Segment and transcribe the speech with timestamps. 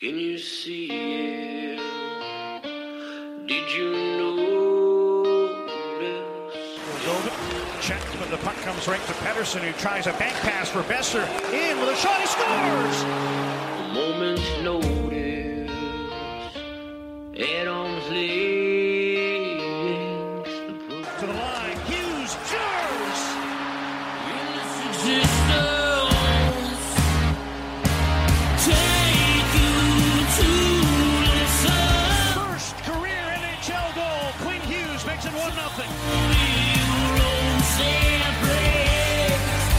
[0.00, 1.80] Can you see it?
[3.48, 5.58] Did you notice?
[7.80, 11.26] Check when the puck comes right to Pettersson, who tries a bank pass for Boeser.
[11.52, 13.02] In with a shot, he scores!
[13.02, 15.68] A moment's notice.
[17.36, 18.08] At arm's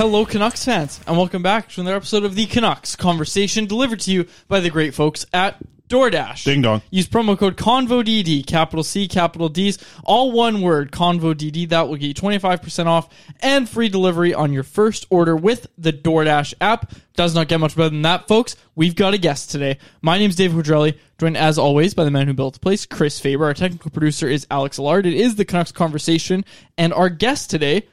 [0.00, 4.10] Hello, Canucks fans, and welcome back to another episode of the Canucks Conversation delivered to
[4.10, 6.44] you by the great folks at DoorDash.
[6.44, 6.80] Ding dong.
[6.90, 11.68] Use promo code CONVODD, capital C, capital D's, all one word, CONVODD.
[11.68, 15.92] That will get you 25% off and free delivery on your first order with the
[15.92, 16.94] DoorDash app.
[17.14, 18.56] Does not get much better than that, folks.
[18.74, 19.76] We've got a guest today.
[20.00, 22.86] My name is Dave Quadrelli, joined as always by the man who built the place,
[22.86, 23.44] Chris Faber.
[23.44, 25.04] Our technical producer is Alex Allard.
[25.04, 26.46] It is the Canucks Conversation,
[26.78, 27.86] and our guest today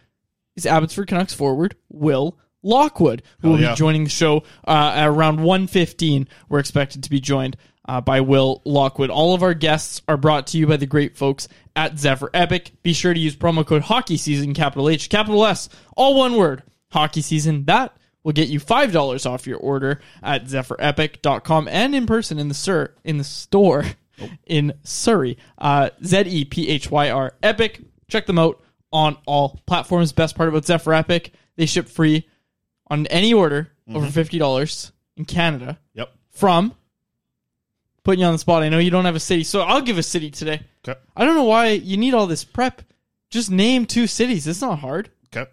[0.57, 3.69] is Abbotsford Canucks forward Will Lockwood, who will yeah.
[3.69, 6.27] be joining the show uh, at around 1.15.
[6.49, 7.55] We're expected to be joined
[7.87, 9.09] uh, by Will Lockwood.
[9.09, 12.71] All of our guests are brought to you by the great folks at Zephyr Epic.
[12.83, 16.63] Be sure to use promo code Hockey Season, capital H, capital S, all one word,
[16.91, 17.63] Hockey Season.
[17.65, 22.53] That will get you $5 off your order at zephyrepic.com and in person in the
[22.53, 23.85] sir in the store
[24.45, 25.37] in Surrey.
[25.57, 27.81] Uh, Z E P H Y R Epic.
[28.09, 28.61] Check them out
[28.91, 30.11] on all platforms.
[30.11, 32.27] Best part about Zephyr Epic, they ship free
[32.87, 34.09] on any order over mm-hmm.
[34.13, 36.13] fifty dollars in Canada Yep.
[36.31, 36.73] from
[38.03, 38.63] putting you on the spot.
[38.63, 40.61] I know you don't have a city, so I'll give a city today.
[40.87, 40.99] Okay.
[41.15, 42.81] I don't know why you need all this prep.
[43.29, 44.47] Just name two cities.
[44.47, 45.09] It's not hard.
[45.35, 45.49] Okay.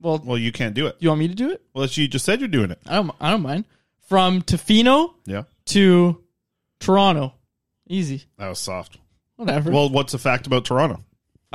[0.00, 0.96] Well, Well, you can't do it.
[1.00, 1.62] you want me to do it?
[1.74, 2.78] Well, you just said you're doing it.
[2.86, 3.10] I don't.
[3.20, 3.64] I don't mind.
[4.08, 5.42] From Tofino Yeah.
[5.66, 6.22] to
[6.78, 7.34] Toronto,
[7.88, 8.24] easy.
[8.38, 8.98] That was soft.
[9.34, 9.72] Whatever.
[9.72, 11.02] Well, what's the fact about Toronto?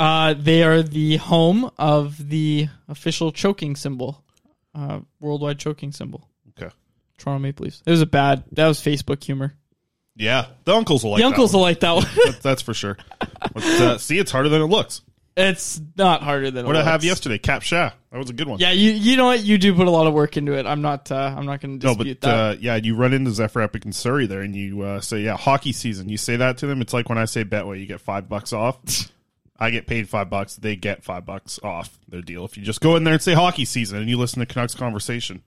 [0.01, 4.23] Uh, they are the home of the official choking symbol,
[4.73, 6.27] uh, worldwide choking symbol.
[6.57, 6.73] Okay.
[7.17, 7.83] Toronto Maple Leafs.
[7.85, 8.43] It was a bad.
[8.53, 9.53] That was Facebook humor.
[10.15, 11.59] Yeah, the uncles will like the that uncles one.
[11.59, 12.05] will like that one.
[12.25, 12.97] That- that's for sure.
[13.53, 15.01] But, uh, see, it's harder than it looks.
[15.37, 17.05] it's not harder than What did it I have looks.
[17.05, 17.37] yesterday?
[17.37, 17.91] Cap Sha.
[18.11, 18.59] That was a good one.
[18.59, 19.41] Yeah, you you know what?
[19.41, 20.65] You do put a lot of work into it.
[20.65, 21.09] I'm not.
[21.11, 22.35] Uh, I'm not going to No, dispute but that.
[22.37, 25.37] uh, yeah, you run into Zephyr Epic and Surrey there, and you uh, say, "Yeah,
[25.37, 26.81] hockey season." You say that to them.
[26.81, 28.77] It's like when I say Betway, you get five bucks off.
[29.61, 30.55] I get paid five bucks.
[30.55, 32.43] They get five bucks off their deal.
[32.45, 34.73] If you just go in there and say hockey season, and you listen to Canucks
[34.73, 35.43] conversation,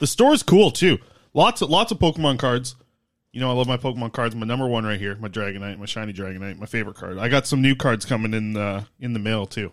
[0.00, 0.98] the store's cool too.
[1.34, 2.74] Lots of lots of Pokemon cards.
[3.32, 4.34] You know, I love my Pokemon cards.
[4.34, 7.16] My number one right here, my Dragonite, my shiny Dragonite, my favorite card.
[7.16, 9.70] I got some new cards coming in the in the mail too.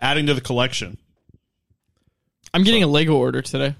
[0.00, 0.98] Adding to the collection.
[2.54, 3.74] I'm getting a Lego order today.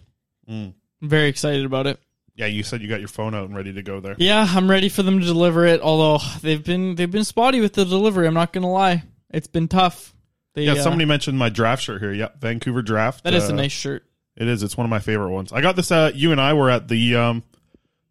[0.50, 0.74] Mm.
[1.00, 2.00] I'm very excited about it.
[2.38, 4.14] Yeah, you said you got your phone out and ready to go there.
[4.16, 5.80] Yeah, I'm ready for them to deliver it.
[5.80, 8.26] Although they've been they've been spotty with the delivery.
[8.28, 9.02] I'm not going to lie.
[9.30, 10.14] It's been tough.
[10.54, 12.12] They, Yeah, uh, somebody mentioned my draft shirt here.
[12.12, 13.24] Yep, Vancouver draft.
[13.24, 14.04] that is a Uh, nice shirt.
[14.36, 14.62] It is.
[14.62, 15.52] It's one of my favorite ones.
[15.52, 15.90] I got this.
[15.90, 17.42] Uh, you and I were at the um,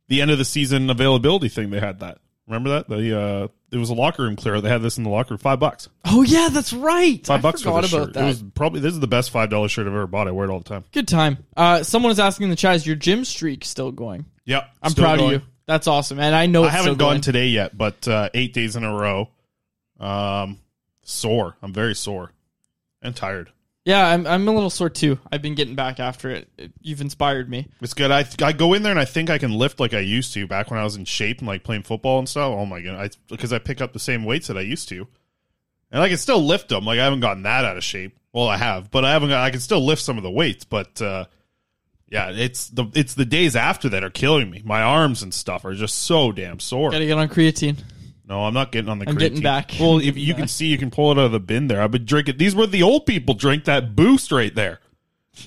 [0.10, 1.70] the end of the season availability thing.
[1.70, 2.18] They had that.
[2.48, 2.90] Remember that?
[2.90, 4.62] The uh, it was a locker room clear.
[4.62, 5.40] They had this in the locker room.
[5.40, 5.90] Five bucks.
[6.06, 7.26] Oh yeah, that's right.
[7.26, 8.14] Five I bucks forgot for this about shirt.
[8.14, 8.24] that.
[8.24, 10.28] It was probably this is the best five dollar shirt I've ever bought.
[10.28, 10.86] I wear it all the time.
[10.92, 11.46] Good time.
[11.56, 14.26] Uh, someone is asking in the chat, is your gym streak still going?
[14.46, 14.70] Yep.
[14.82, 15.36] I'm still proud going.
[15.36, 15.48] of you.
[15.66, 17.22] That's awesome, and I know I haven't gone going.
[17.22, 19.30] today yet, but uh, eight days in a row.
[20.00, 20.60] Um,
[21.04, 21.58] sore.
[21.62, 22.32] I'm very sore
[23.02, 23.52] and tired.
[23.88, 25.18] Yeah, I'm I'm a little sore too.
[25.32, 26.50] I've been getting back after it.
[26.58, 27.70] It- You've inspired me.
[27.80, 28.12] It's good.
[28.12, 30.46] I I go in there and I think I can lift like I used to
[30.46, 32.52] back when I was in shape and like playing football and stuff.
[32.52, 32.96] Oh my god!
[32.96, 35.08] I because I pick up the same weights that I used to,
[35.90, 36.84] and I can still lift them.
[36.84, 38.20] Like I haven't gotten that out of shape.
[38.34, 39.30] Well, I have, but I haven't.
[39.30, 41.26] Got, I can still lift some of the weights, but uh,
[42.10, 44.62] yeah, it's the it's the days after that are killing me.
[44.66, 46.92] My arms and stuff are just so damn sore.
[46.92, 47.78] Got to get on creatine.
[48.28, 49.08] No, I'm not getting on the.
[49.08, 49.72] I'm getting back.
[49.80, 51.82] Well, if you can see, you can pull it out of the bin there.
[51.82, 52.38] I've been drinking.
[52.38, 54.80] These were the old people drink that boost right there.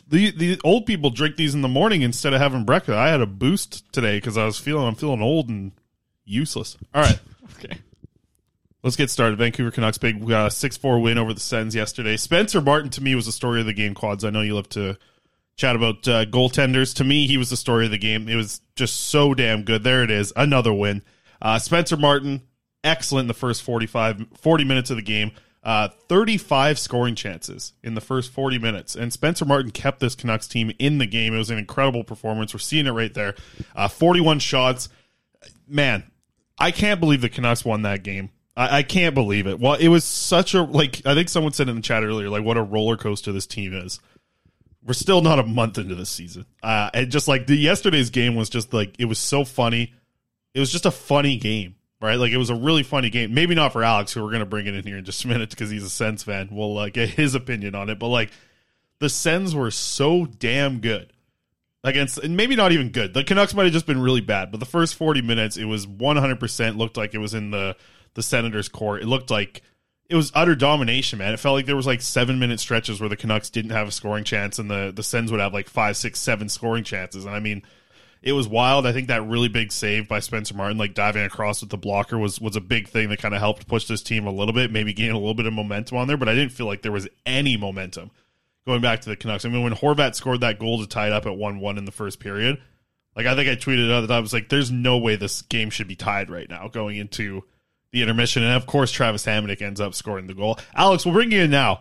[0.09, 2.97] The the old people drink these in the morning instead of having breakfast.
[2.97, 5.73] I had a boost today because I was feeling I'm feeling old and
[6.25, 6.79] useless.
[6.95, 7.19] All right,
[7.59, 7.77] Okay.
[8.83, 9.37] let's get started.
[9.39, 12.17] Vancouver Canucks big uh, six four win over the Sens yesterday.
[12.17, 13.95] Spencer Martin to me was the story of the game.
[13.95, 14.25] Quads.
[14.25, 14.97] I know you love to
[15.57, 16.95] chat about uh, goaltenders.
[16.97, 18.29] To me, he was the story of the game.
[18.29, 19.83] It was just so damn good.
[19.85, 21.03] There it is, another win.
[21.43, 22.43] Uh, Spencer Martin,
[22.85, 25.33] excellent in the first 45, 40 minutes of the game.
[25.63, 28.97] Uh, 35 scoring chances in the first 40 minutes.
[28.97, 31.35] And Spencer Martin kept this Canucks team in the game.
[31.35, 32.55] It was an incredible performance.
[32.55, 33.35] We're seeing it right there.
[33.77, 34.89] Uh, 41 shots.
[35.69, 36.11] Man,
[36.59, 38.31] I can't believe the Canucks won that game.
[38.57, 39.61] I, I can't believe it.
[39.61, 42.43] Well, it was such a, like, I think someone said in the chat earlier, like,
[42.43, 44.01] what a roller coaster this team is
[44.83, 46.47] we're still not a month into the season.
[46.63, 49.95] Uh, and just like the yesterday's game was just like it was so funny.
[50.55, 52.17] It was just a funny game, right?
[52.17, 53.35] Like it was a really funny game.
[53.35, 55.51] Maybe not for Alex, who we're gonna bring it in here in just a minute
[55.51, 56.49] because he's a Sens fan.
[56.51, 57.99] We'll uh, get his opinion on it.
[57.99, 58.31] But like
[58.99, 61.13] the Sens were so damn good
[61.83, 63.15] against, and maybe not even good.
[63.15, 64.51] The Canucks might have just been really bad.
[64.51, 67.51] But the first forty minutes, it was one hundred percent looked like it was in
[67.51, 67.77] the
[68.15, 69.03] the Senators' court.
[69.03, 69.63] It looked like
[70.09, 71.33] it was utter domination, man.
[71.33, 73.93] It felt like there was like seven minute stretches where the Canucks didn't have a
[73.93, 77.25] scoring chance, and the the Sens would have like five, six, seven scoring chances.
[77.25, 77.63] And I mean,
[78.23, 78.87] it was wild.
[78.87, 82.19] I think that really big save by Spencer Martin, like diving across with the blocker,
[82.19, 84.71] was was a big thing that kind of helped push this team a little bit,
[84.71, 86.17] maybe gain a little bit of momentum on there.
[86.17, 88.11] But I didn't feel like there was any momentum
[88.67, 89.45] going back to the Canucks.
[89.45, 91.87] I mean, when Horvat scored that goal to tie it up at one one in
[91.87, 92.61] the first period,
[93.17, 95.71] like I think I tweeted out that I was like, "There's no way this game
[95.71, 97.45] should be tied right now going into."
[97.93, 100.61] the intermission, and of course Travis Hamonic ends up scoring the goal.
[100.77, 101.81] Alex, we'll bring you in now.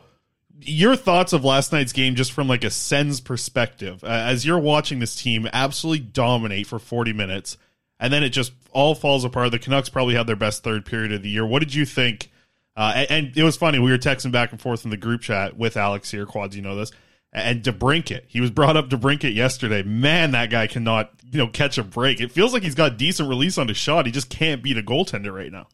[0.61, 4.59] Your thoughts of last night's game, just from like a Sens perspective, uh, as you're
[4.59, 7.57] watching this team absolutely dominate for 40 minutes,
[7.99, 9.51] and then it just all falls apart.
[9.51, 11.45] The Canucks probably had their best third period of the year.
[11.45, 12.31] What did you think?
[12.75, 13.79] Uh, and, and it was funny.
[13.79, 16.25] We were texting back and forth in the group chat with Alex here.
[16.25, 16.91] Quads, you know this.
[17.31, 19.83] And DeBrincat, he was brought up DeBrincat yesterday.
[19.83, 22.19] Man, that guy cannot, you know, catch a break.
[22.19, 24.05] It feels like he's got decent release on his shot.
[24.05, 25.67] He just can't beat a goaltender right now.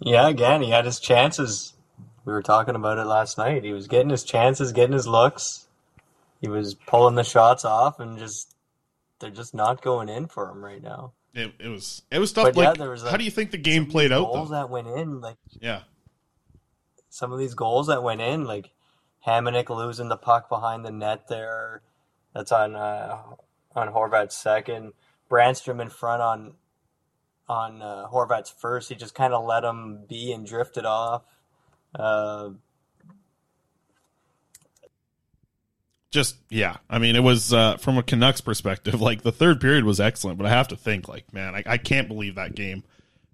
[0.00, 1.72] Yeah, again, he had his chances.
[2.26, 3.62] We were talking about it last night.
[3.62, 5.68] He was getting his chances, getting his looks.
[6.40, 8.54] He was pulling the shots off, and just
[9.20, 11.12] they're just not going in for him right now.
[11.34, 12.46] It, it was it was tough.
[12.46, 14.26] But yeah, like, there was, how like, do you think the game played out?
[14.26, 14.56] Goals Though?
[14.56, 15.82] that went in, like Yeah,
[17.08, 18.70] some of these goals that went in, like
[19.24, 21.82] Hamonic losing the puck behind the net there.
[22.34, 23.18] That's on uh,
[23.76, 24.94] on Horvat's second.
[25.30, 26.54] Brännström in front on
[27.48, 28.88] on uh, Horvat's first.
[28.88, 31.22] He just kind of let him be and drifted off.
[31.96, 32.50] Uh,
[36.10, 39.84] just yeah i mean it was uh, from a canucks perspective like the third period
[39.84, 42.84] was excellent but i have to think like man I, I can't believe that game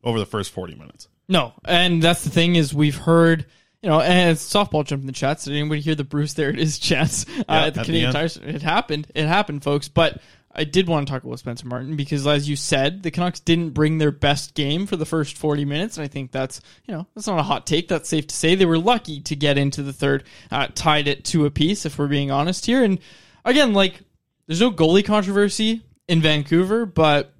[0.02, 3.46] over the first 40 minutes No, and that's the thing is we've heard,
[3.82, 5.44] you know, and softball jumped in the chats.
[5.44, 6.34] Did anybody hear the Bruce?
[6.34, 8.14] There it is chats uh, Yeah, at the at Canadian end.
[8.14, 8.36] Tires.
[8.36, 9.06] It happened.
[9.14, 9.86] It happened, folks.
[9.88, 10.20] But
[10.54, 13.70] I did want to talk about Spencer Martin because, as you said, the Canucks didn't
[13.70, 17.06] bring their best game for the first forty minutes, and I think that's you know
[17.14, 17.88] that's not a hot take.
[17.88, 18.54] That's safe to say.
[18.54, 21.98] They were lucky to get into the third, uh, tied it to a piece, if
[21.98, 22.84] we're being honest here.
[22.84, 22.98] And
[23.44, 24.00] again, like
[24.46, 27.32] there's no goalie controversy in Vancouver, but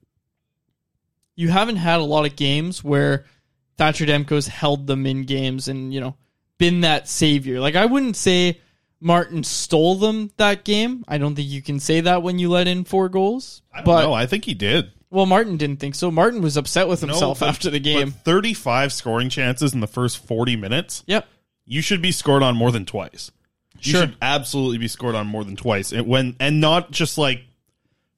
[1.34, 3.26] you haven't had a lot of games where
[3.76, 6.16] Thatcher Demko's held them in games and, you know,
[6.58, 7.58] been that savior.
[7.60, 8.60] Like, I wouldn't say
[9.02, 11.04] Martin stole them that game.
[11.08, 13.62] I don't think you can say that when you let in four goals.
[13.74, 16.10] i but, know i think he did well, Martin didn't think so.
[16.10, 18.08] Martin was upset with No, himself but- after the game.
[18.12, 21.26] but 35 scoring chances in the first 40 minutes yep.
[21.66, 23.30] you should be scored on more than twice
[23.80, 24.00] you Sure.
[24.02, 27.42] should absolutely be scored on more than twice and when and not just like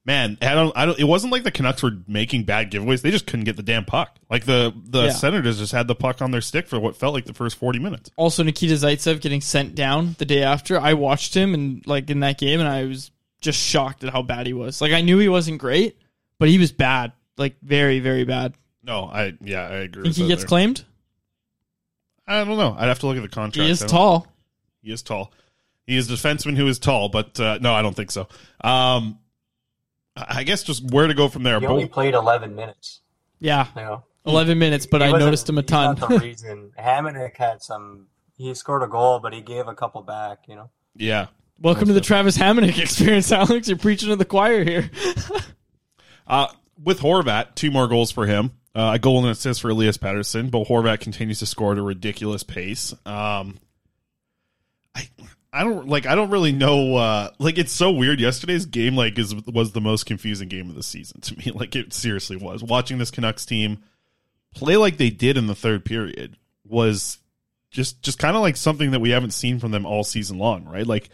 [0.05, 3.09] man i don't i don't it wasn't like the canucks were making bad giveaways they
[3.11, 5.09] just couldn't get the damn puck like the the Yeah.
[5.09, 7.79] senators just had the puck on their stick for what felt like the first 40
[7.79, 10.79] minutes Also, Nikita Zaitsev getting sent down the day after.
[10.79, 13.09] I watched him and like in that game, and I was
[13.41, 14.79] just shocked at how bad he was.
[14.81, 15.97] Like I knew he wasn't great,
[16.39, 18.53] but he was bad, like very, very bad.
[18.83, 20.47] no i yeah i agree Think with he that gets there.
[20.49, 20.85] claimed?
[22.27, 24.27] i don't know i'd have to look at the contract He is tall.
[24.81, 25.31] he is tall
[25.87, 28.27] he is a defenseman who is tall but uh, no i don't think so
[28.61, 29.19] um
[30.15, 33.01] i I guess just where to go from there he only Both- played 11 minutes.
[33.39, 35.97] Yeah, You know, eleven minutes, but He I noticed him a ton.
[35.99, 38.07] Not the reason Hamonic had some.
[38.37, 40.39] He scored a goal, but he gave a couple back.
[40.47, 40.69] You know.
[40.95, 41.27] yeah
[41.59, 43.67] Welcome to the Travis Hamonic experience, Alex.
[43.67, 44.89] You're preaching to the choir here.
[46.27, 46.47] Uh,
[46.83, 48.51] with Horvat, two more goals for him.
[48.73, 51.77] Uh, a goal and an assist for Elias Pettersson, but Horvat continues to score at
[51.77, 52.93] a ridiculous pace.
[53.05, 53.59] Um,
[54.95, 55.07] I
[55.55, 56.97] I don't like I don't really know.
[56.97, 58.19] Uh, like it's so weird.
[58.19, 61.51] Yesterday's game like is was the most confusing game of the season to me.
[61.55, 62.61] Like it seriously was.
[62.61, 63.81] Watching this Canucks team
[64.53, 66.35] play like they did in the third period
[66.65, 67.19] was
[67.71, 70.65] just just kind of like something that we haven't seen from them all season long,
[70.65, 70.85] right?
[70.85, 71.09] Like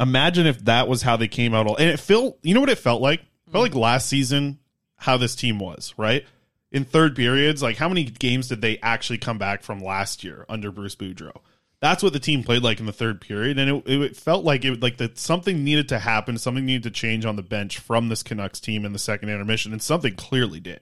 [0.00, 2.70] imagine if that was how they came out all and it felt you know what
[2.70, 3.20] it felt like?
[3.20, 4.58] It felt like last season
[4.96, 6.24] how this team was, right?
[6.72, 10.44] In third periods, like how many games did they actually come back from last year
[10.48, 11.38] under Bruce Boudreau?
[11.86, 14.64] That's what the team played like in the third period, and it, it felt like
[14.64, 18.08] it like that something needed to happen, something needed to change on the bench from
[18.08, 20.80] this Canucks team in the second intermission, and something clearly did,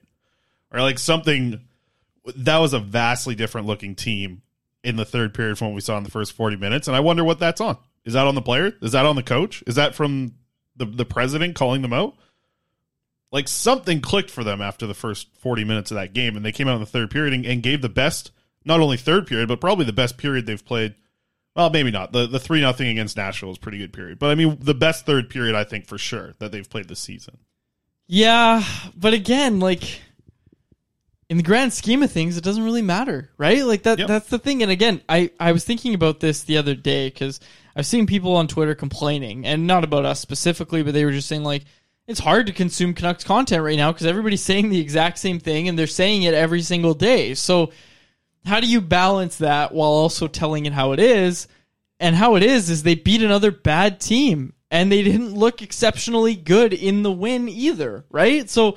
[0.72, 1.60] or like something
[2.36, 4.42] that was a vastly different looking team
[4.82, 6.88] in the third period from what we saw in the first 40 minutes.
[6.88, 7.76] And I wonder what that's on.
[8.04, 8.72] Is that on the player?
[8.82, 9.62] Is that on the coach?
[9.66, 10.34] Is that from
[10.76, 12.16] the, the president calling them out?
[13.30, 16.36] Like something clicked for them after the first 40 minutes of that game.
[16.36, 18.30] And they came out in the third period and, and gave the best,
[18.64, 20.94] not only third period, but probably the best period they've played.
[21.56, 22.12] Well, maybe not.
[22.12, 24.18] The the 3 nothing against Nashville is a pretty good period.
[24.18, 27.00] But I mean, the best third period, I think, for sure, that they've played this
[27.00, 27.38] season.
[28.06, 28.62] Yeah,
[28.96, 30.00] but again, like
[31.30, 33.64] in the grand scheme of things, it doesn't really matter, right?
[33.64, 34.08] Like that Yep.
[34.08, 34.62] that's the thing.
[34.62, 37.40] And again, I I was thinking about this the other day cuz
[37.76, 41.28] I've seen people on Twitter complaining and not about us specifically, but they were just
[41.28, 41.64] saying like
[42.06, 45.68] it's hard to consume Canucks content right now because everybody's saying the exact same thing
[45.68, 47.32] and they're saying it every single day.
[47.34, 47.70] So
[48.44, 51.48] how do you balance that while also telling it how it is?
[52.00, 56.34] And how it is is they beat another bad team and they didn't look exceptionally
[56.34, 58.50] good in the win either, right?
[58.50, 58.76] So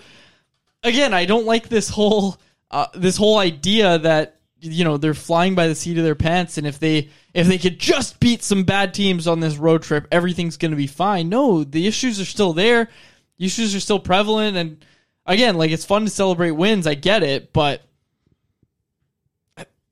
[0.83, 2.37] again, I don't like this whole
[2.69, 6.57] uh, this whole idea that you know they're flying by the seat of their pants
[6.57, 10.07] and if they if they could just beat some bad teams on this road trip,
[10.11, 11.29] everything's going to be fine.
[11.29, 12.89] No, the issues are still there.
[13.37, 14.85] The issues are still prevalent and
[15.25, 17.81] again, like it's fun to celebrate wins, I get it, but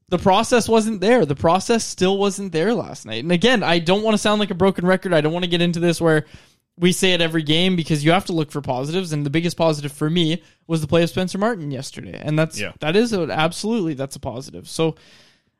[0.10, 1.26] the process wasn't there.
[1.26, 3.24] The process still wasn't there last night.
[3.24, 5.14] And again, I don't want to sound like a broken record.
[5.14, 6.26] I don't want to get into this where
[6.78, 9.14] we say it every game because you have to look for positives.
[9.14, 12.60] And the biggest positive for me was the play of Spencer Martin yesterday, and that's
[12.60, 12.74] Yeah.
[12.82, 14.68] that is a, absolutely that's a positive.
[14.70, 14.96] So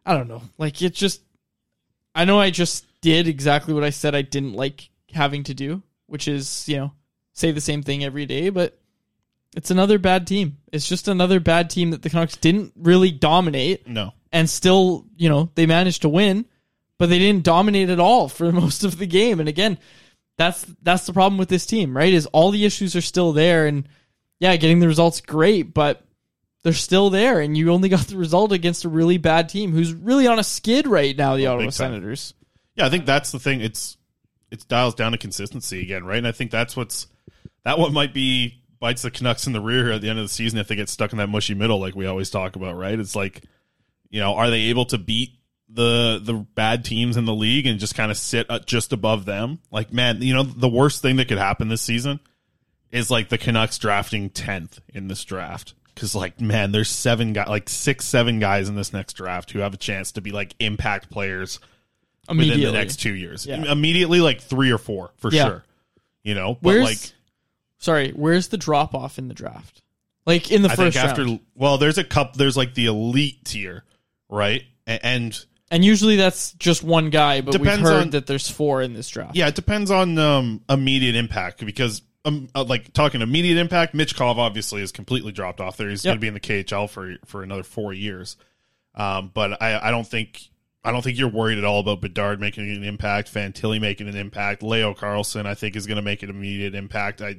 [0.06, 1.22] I don't know, like it just.
[2.14, 5.82] I know I just did exactly what I said I didn't like having to do,
[6.08, 6.92] which is you know
[7.34, 8.78] say the same thing every day, but.
[9.58, 10.58] It's another bad team.
[10.74, 14.12] It's just another bad team that the Canucks didn't really dominate No.
[14.36, 16.46] And still, you know, they managed to win,
[17.00, 19.40] but they didn't dominate at all for most of the game.
[19.40, 19.78] And again,
[20.38, 22.14] that's that's the problem with this team, right?
[22.14, 23.88] Is all the issues are still there and
[24.42, 26.04] yeah, getting the results great, but
[26.64, 29.94] they're still there and you only got the result against a really bad team who's
[29.94, 31.92] really on a skid right now, the Oh, Ottawa big time.
[31.94, 32.34] Senators.
[32.76, 33.62] Yeah, I think that's the thing.
[33.62, 33.96] It's
[34.52, 36.18] it's dials down to consistency again, right?
[36.18, 37.08] And I think that's what's
[37.64, 40.30] that one might be bites the Canucks in the rear at the end of the
[40.30, 43.00] season if they get stuck in that mushy middle, like we always talk about, right?
[43.00, 43.44] It's like,
[44.10, 45.32] you know, are they able to beat
[45.70, 49.26] the the bad teams in the league and just kind of sit uh, just above
[49.26, 49.60] them?
[49.72, 52.20] Like, man, you know, the worst thing that could happen this season
[52.92, 55.74] is like the Canucks drafting tenth in this draft.
[55.94, 59.60] Because like, man, there's seven guys, like six, seven guys in this next draft who
[59.60, 61.60] have a chance to be like impact players
[62.28, 63.46] within the next two years.
[63.46, 63.72] Yeah.
[63.72, 65.46] Immediately, like three or four for Yeah.
[65.46, 65.64] sure.
[66.24, 66.98] You know, but Where's like
[67.78, 69.82] sorry, where's the drop off in the draft?
[70.26, 71.40] Like in the I first think after round.
[71.54, 72.36] well, there's a cup.
[72.36, 73.84] There's like the elite tier,
[74.36, 74.64] right?
[74.88, 78.82] A- And And usually that's just one guy, but we've heard on- that there's four
[78.82, 79.36] in this draft.
[79.36, 84.38] yeah, it depends on um, immediate impact because um, uh, like talking immediate impact, Michkov
[84.38, 85.90] obviously is completely dropped off there.
[85.90, 86.10] He's Yep.
[86.12, 88.36] going to be in the KHL for for another four years.
[88.96, 90.42] Um, but I, I don't think
[90.84, 94.16] I don't think you're worried at all about Bedard making an impact, Fantilli making an
[94.16, 97.22] impact, Leo Carlsson I think is going to make an immediate impact.
[97.22, 97.38] I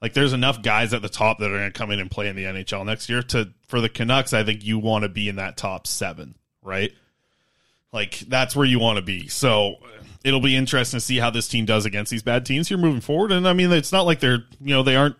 [0.00, 2.28] like there's enough guys at the top that are going to come in and play
[2.28, 4.32] in the NHL next year to for the Canucks.
[4.32, 6.92] I think you want to be in that top seven, right?
[7.92, 9.28] Like that's where you want to be.
[9.28, 9.76] So
[10.24, 13.00] it'll be interesting to see how this team does against these bad teams here moving
[13.00, 13.32] forward.
[13.32, 15.16] And I mean, it's not like they're you know they aren't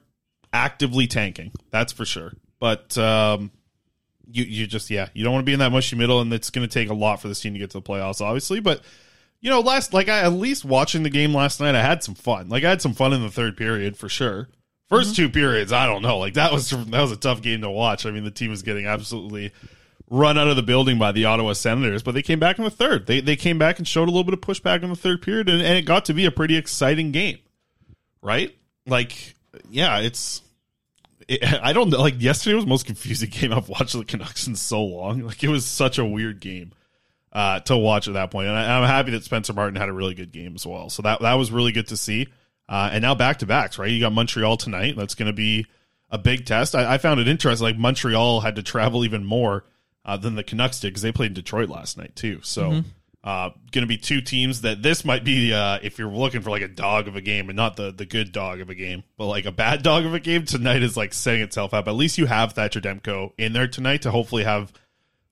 [0.52, 1.52] actively tanking.
[1.70, 2.32] That's for sure.
[2.58, 3.50] But um,
[4.30, 6.50] you you just yeah you don't want to be in that mushy middle, and it's
[6.50, 8.60] going to take a lot for this team to get to the playoffs, obviously.
[8.60, 8.82] But
[9.40, 12.14] you know, last like I at least watching the game last night, I had some
[12.14, 12.48] fun.
[12.48, 14.48] Like I had some fun in the third period for sure.
[14.90, 16.18] 1st two periods, I don't know.
[16.18, 18.06] Like that was that was a tough game to watch.
[18.06, 19.52] I mean, the team was getting absolutely
[20.10, 22.70] run out of the building by the Ottawa Senators, but they came back in the
[22.70, 23.06] third.
[23.06, 25.48] They they came back and showed a little bit of pushback in the third period,
[25.48, 27.38] and, and it got to be a pretty exciting game,
[28.20, 28.54] right?
[28.86, 29.36] Like,
[29.70, 30.42] yeah, it's.
[31.28, 32.00] It, I don't know.
[32.00, 35.20] Like yesterday was the most confusing game I've watched the Canucks in so long.
[35.20, 36.72] Like it was such a weird game
[37.32, 39.92] uh, to watch at that point, and I, I'm happy that Spencer Martin had a
[39.92, 40.90] really good game as well.
[40.90, 42.26] So that that was really good to see.
[42.70, 43.90] Uh, and now back to backs, right?
[43.90, 44.94] You got Montreal tonight.
[44.96, 45.66] That's going to be
[46.08, 46.74] a big test.
[46.76, 47.64] I, I found it interesting.
[47.66, 49.64] Like Montreal had to travel even more
[50.04, 52.38] uh, than the Canucks did because they played in Detroit last night too.
[52.42, 52.84] So, Mhm.
[53.24, 56.50] uh, going to be two teams that this might be uh, if you're looking for
[56.50, 59.02] like a dog of a game and not the the good dog of a game,
[59.18, 60.44] but like a bad dog of a game.
[60.44, 61.88] Tonight is like setting itself up.
[61.88, 64.72] At least you have Thatcher Demko in there tonight to hopefully have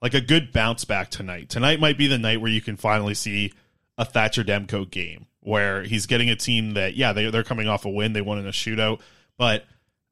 [0.02, 1.48] like a good bounce back tonight.
[1.48, 3.52] Tonight might be the night where you can finally see
[3.96, 7.84] a Thatcher Demko game where he's getting a team that yeah they they're coming off
[7.84, 9.00] a win they won in a shootout
[9.36, 9.64] but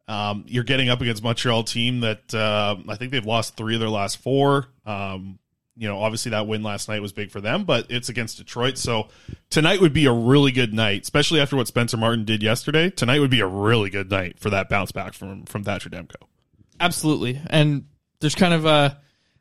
[0.09, 3.81] um, you're getting up against Montreal team that uh, I think they've lost three of
[3.81, 4.68] their last four.
[4.85, 5.38] Um,
[5.77, 8.79] you know, obviously that win last night was big for them, but it's against Detroit.
[8.79, 9.09] So
[9.51, 12.88] tonight would be a really good night, especially after what Spencer Martin did yesterday.
[12.88, 16.14] Tonight would be a really good night for that bounce back from from Thatcher Demko.
[16.81, 17.40] Absolutely.
[17.49, 17.87] And
[18.20, 18.99] there's kind of a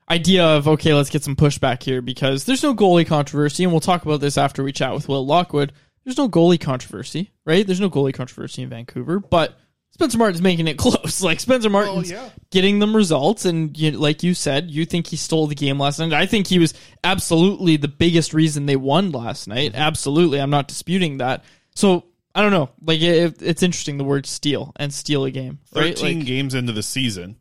[0.10, 3.80] idea of okay, let's get some pushback here because there's no goalie controversy, and we'll
[3.80, 5.72] talk about this after we chat with Will Lockwood.
[6.06, 7.66] There's no goalie controversy, right?
[7.66, 9.58] There's no goalie controversy in Vancouver, but
[9.92, 11.22] Spencer Martin's making it close.
[11.22, 12.30] Like Spencer oh, Martin's yeah.
[12.52, 16.00] getting them results, and you, like you said, you think he stole the game last
[16.00, 16.14] night.
[16.14, 19.72] I think he was absolutely the biggest reason they won last night.
[19.72, 19.82] Mm-hmm.
[19.82, 21.44] Absolutely, I'm not disputing that.
[21.74, 22.70] So I don't know.
[22.82, 25.60] Like it, it's interesting the word steal and steal a game.
[25.74, 25.98] Right?
[25.98, 27.38] 13 Like, games into the season,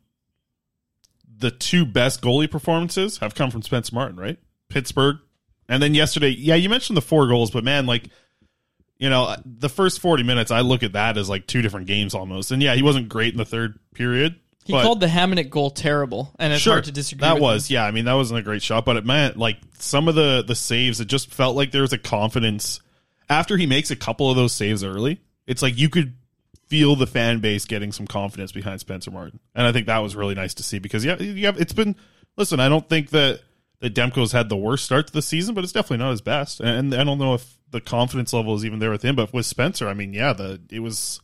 [1.37, 4.39] the two best goalie performances have come from Spencer Martin, right?
[4.69, 5.17] Pittsburgh.
[5.67, 8.09] And then yesterday, yeah, you mentioned the four goals, but man, like,
[8.97, 12.13] you know, the first 40 minutes, I look at that as like two different games
[12.13, 12.51] almost.
[12.51, 14.39] And yeah, he wasn't great in the third period.
[14.65, 17.21] He but called the Hamonic goal terrible, and it's sure, hard to disagree.
[17.21, 17.75] That was, him.
[17.75, 17.85] yeah.
[17.85, 20.55] I mean, that wasn't a great shot, but it meant like some of the the
[20.55, 20.99] saves.
[20.99, 22.79] It just felt like there was a confidence
[23.29, 25.21] after he makes a couple of those saves early.
[25.45, 26.15] It's like you could
[26.67, 30.15] feel the fan base getting some confidence behind Spencer Martin, and I think that was
[30.15, 31.95] really nice to see because yeah, you have, it's been.
[32.35, 33.41] Listen, I don't think that
[33.81, 36.59] that Demko's had the worst start to the season, but it's definitely not his best,
[36.59, 39.15] and I don't know if the confidence level is even there with him.
[39.15, 41.19] But with Spencer, I mean, yeah, the it was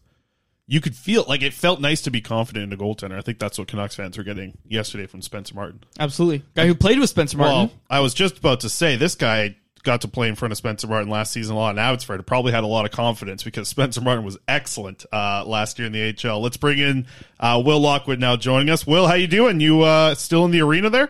[0.67, 3.17] you could feel like it felt nice to be confident in a goaltender.
[3.17, 5.83] I think that's what Canucks fans were getting yesterday from Spencer Martin.
[5.99, 7.55] absolutely guy who played with Spencer Martin.
[7.55, 10.57] Well, I was just about to say this guy got to play in front of
[10.57, 11.73] Spencer Martin last season a lot.
[11.73, 15.43] Now it's Fred probably had a lot of confidence because Spencer Martin was excellent uh,
[15.47, 16.41] last year in the HL.
[16.41, 17.07] Let's bring in
[17.39, 18.85] uh, Will Lockwood now joining us.
[18.85, 19.59] Will, how you doing?
[19.61, 21.09] You uh, still in the arena there?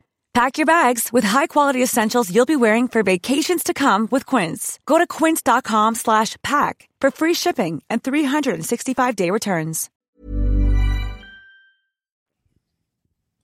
[0.33, 4.79] Pack your bags with high-quality essentials you'll be wearing for vacations to come with Quince.
[4.85, 9.89] Go to quince.com slash pack for free shipping and 365-day returns.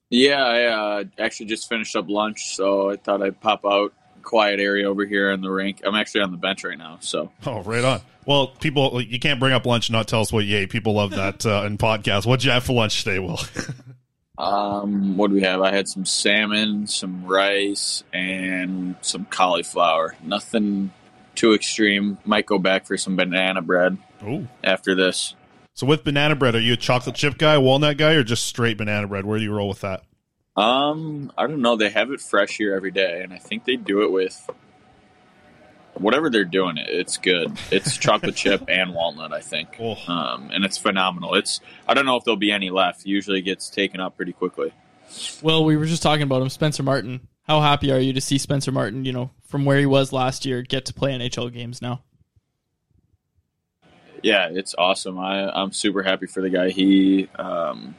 [0.09, 4.61] Yeah, I uh, actually just finished up lunch, so I thought I'd pop out quiet
[4.61, 5.81] area over here in the rink.
[5.83, 7.99] I'm actually on the bench right now, so Oh, right on.
[8.25, 10.69] Well, people, you can't bring up lunch and not tell us what you ate.
[10.69, 12.25] People love that uh, in podcasts.
[12.25, 13.39] What'd you have for lunch today, Will?
[14.37, 15.61] um, what do we have?
[15.61, 20.15] I had some salmon, some rice, and some cauliflower.
[20.23, 20.91] Nothing
[21.35, 22.17] too extreme.
[22.25, 24.47] Might go back for some banana bread Ooh.
[24.63, 25.35] after this.
[25.73, 28.77] so with banana bread, are you a chocolate chip guy, walnut guy, or just straight
[28.77, 29.25] banana bread?
[29.25, 30.03] Where do you roll with that?
[30.55, 31.75] Um, I don't know.
[31.75, 34.49] They have it fresh here every day, and I think they do it with
[36.01, 36.77] whatever they're doing.
[36.77, 37.57] It it's good.
[37.71, 39.79] It's chocolate chip and walnut, I think.
[39.79, 41.35] Um, and it's phenomenal.
[41.35, 43.05] It's I don't know if there'll be any left.
[43.05, 44.73] Usually, it gets taken up pretty quickly.
[45.41, 47.27] Well, we were just talking about him, Spencer Martin.
[47.43, 50.45] How happy are you to see Spencer Martin, you know, from where he was last
[50.45, 52.03] year, get to play NHL games now?
[54.21, 55.17] Yeah, it's awesome.
[55.17, 56.69] I I'm super happy for the guy.
[56.69, 57.95] He, um,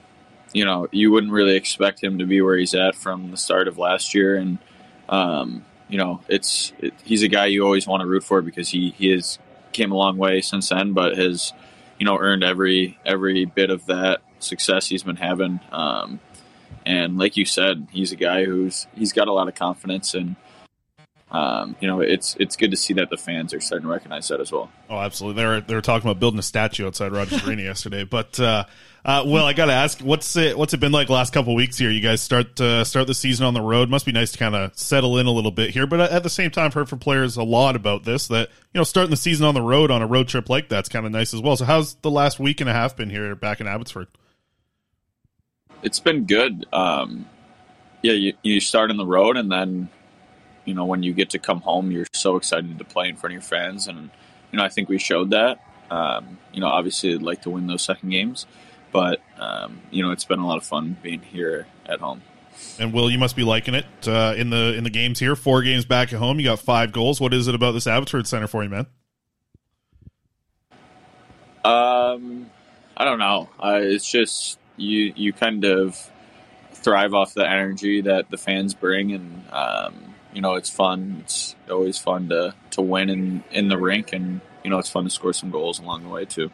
[0.53, 3.69] you know, you wouldn't really expect him to be where he's at from the start
[3.69, 4.59] of last year, and
[5.09, 8.69] um, you know, it's it, he's a guy you always want to root for because
[8.69, 9.39] he he has
[9.73, 11.53] came a long way since then, but has
[11.99, 15.61] you know earned every every bit of that success he's been having.
[15.73, 16.21] Um,
[16.85, 20.37] and like you said, he's a guy who's he's got a lot of confidence, and
[21.31, 24.29] um, you know, it's it's good to see that the fans are starting to recognize
[24.29, 24.71] that as well.
[24.89, 25.43] Oh, absolutely.
[25.43, 28.05] They were they were talking about building a statue outside Rogers Arena yesterday.
[28.05, 28.65] But uh,
[29.05, 31.77] uh, Will, I got to ask, what's it what's it been like last couple weeks
[31.77, 31.91] here?
[31.91, 33.91] You guys start uh, start the season on the road.
[33.91, 35.87] Must be nice to kind of settle in a little bit here.
[35.87, 38.79] But at the same time, I've heard from players a lot about this that you
[38.79, 41.13] know starting the season on the road on a road trip like that's kind of
[41.13, 41.57] nice as well.
[41.57, 44.09] So how's the last week and a half been here back in Abbotsford?
[45.83, 46.67] It's been good.
[46.73, 47.27] Um,
[48.03, 49.91] yeah, you, you start on the road, and then
[50.69, 53.33] you know when you get to come home, you're so excited to play in front
[53.33, 54.11] of your fans, and
[54.53, 55.65] you know I think we showed that.
[55.91, 58.45] Um, you know, obviously, I'd like to win those second games,
[58.93, 62.21] but um, you know it's been a lot of fun being here at home.
[62.79, 65.35] And Will, you must be liking it uh, in the in the games here.
[65.35, 67.19] Four games back at home, you got five goals.
[67.19, 68.87] What is it about this Abbotsford Center for you, man?
[71.65, 72.51] Um,
[72.95, 73.49] I don't know.
[73.59, 75.99] Uh, it's just you you kind of
[76.75, 81.23] thrive off the energy that the fans bring, and um, you know it's fun.
[81.25, 85.03] It's always fun to to win in in the rink, and you know it's fun
[85.03, 86.53] to score some goals along the way too.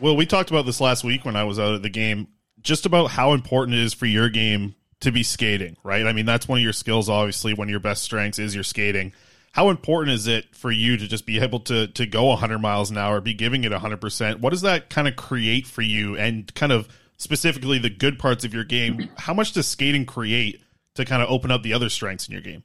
[0.00, 2.26] Well, we talked about this last week when I was out at the game,
[2.62, 6.04] just about how important it is for your game to be skating, right?
[6.04, 8.64] I mean, that's one of your skills, obviously, one of your best strengths is your
[8.64, 9.12] skating.
[9.52, 12.90] How important is it for you to just be able to to go 100 miles
[12.90, 14.40] an hour, be giving it 100%?
[14.40, 18.44] What does that kind of create for you and kind of specifically the good parts
[18.44, 19.10] of your game?
[19.16, 20.60] How much does skating create
[20.96, 22.64] to kind of open up the other strengths in your game?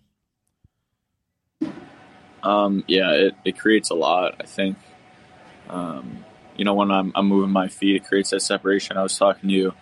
[2.48, 4.36] Um, yeah, it, it creates a lot.
[4.40, 4.78] I think,
[5.70, 6.24] um,
[6.56, 8.96] you know, when I'm, I'm moving my feet, it creates that separation.
[8.96, 9.74] I was talking to you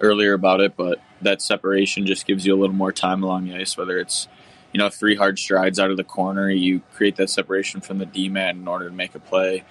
[0.00, 3.54] earlier about it, but that separation just gives you a little more time along the
[3.54, 4.26] ice, whether it's,
[4.72, 8.06] you know, three hard strides out of the corner, you create that separation from the
[8.06, 9.62] D man in order to make a play,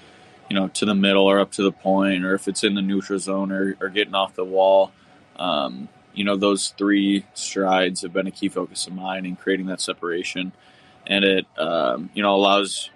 [0.47, 2.81] you know, to the middle or up to the point, or if it's in the
[2.83, 4.91] neutral zone or, or getting off the wall.
[5.37, 9.65] Um, you know, those three strides have been a key focus of mine in creating
[9.65, 10.51] that separation
[11.07, 12.89] and it um, you know allows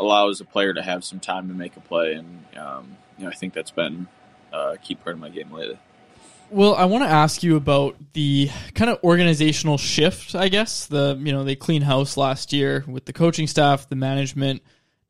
[0.00, 3.30] allows a player to have some time to make a play, and um, you know
[3.30, 4.06] I think that's been
[4.52, 5.78] a key part of my game lately.
[6.50, 10.86] Well, I want to ask you about the kind of organizational shift, I guess.
[10.86, 14.62] The, you know, they clean house last year with the coaching staff, the management.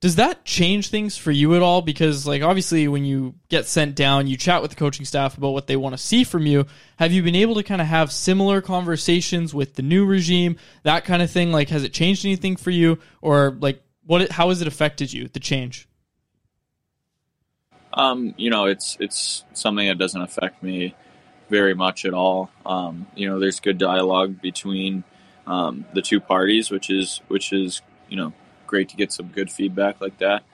[0.04, 1.80] Does that change things for you at all?
[1.80, 5.54] Because, like, obviously, when you get sent down, you chat with the coaching staff about
[5.54, 6.66] what they want to see from you.
[6.98, 11.06] Have you been able to kind of have similar conversations with the new regime, that
[11.06, 11.52] kind of thing?
[11.52, 14.20] Like, has it changed anything for you, or like, what?
[14.20, 15.26] It, How has it affected you?
[15.28, 15.88] The change?
[17.94, 20.94] Um, you know, it's it's something that doesn't affect me
[21.48, 22.50] very much at all.
[22.66, 25.02] Um, you know, there's good dialogue between
[25.46, 28.34] um, the two parties, which is which is you know
[28.66, 30.44] great to get some good feedback like that.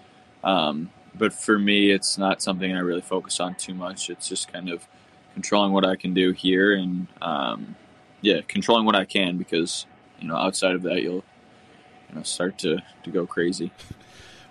[0.42, 4.11] Um, but for me, it's not something I really focus on too much.
[4.11, 4.87] It's just kind of
[5.35, 7.77] controlling what I can do here and um,
[8.20, 9.87] yeah, controlling what I can because
[10.20, 11.25] you know outside of that you'll
[12.09, 13.73] you know start to to go crazy.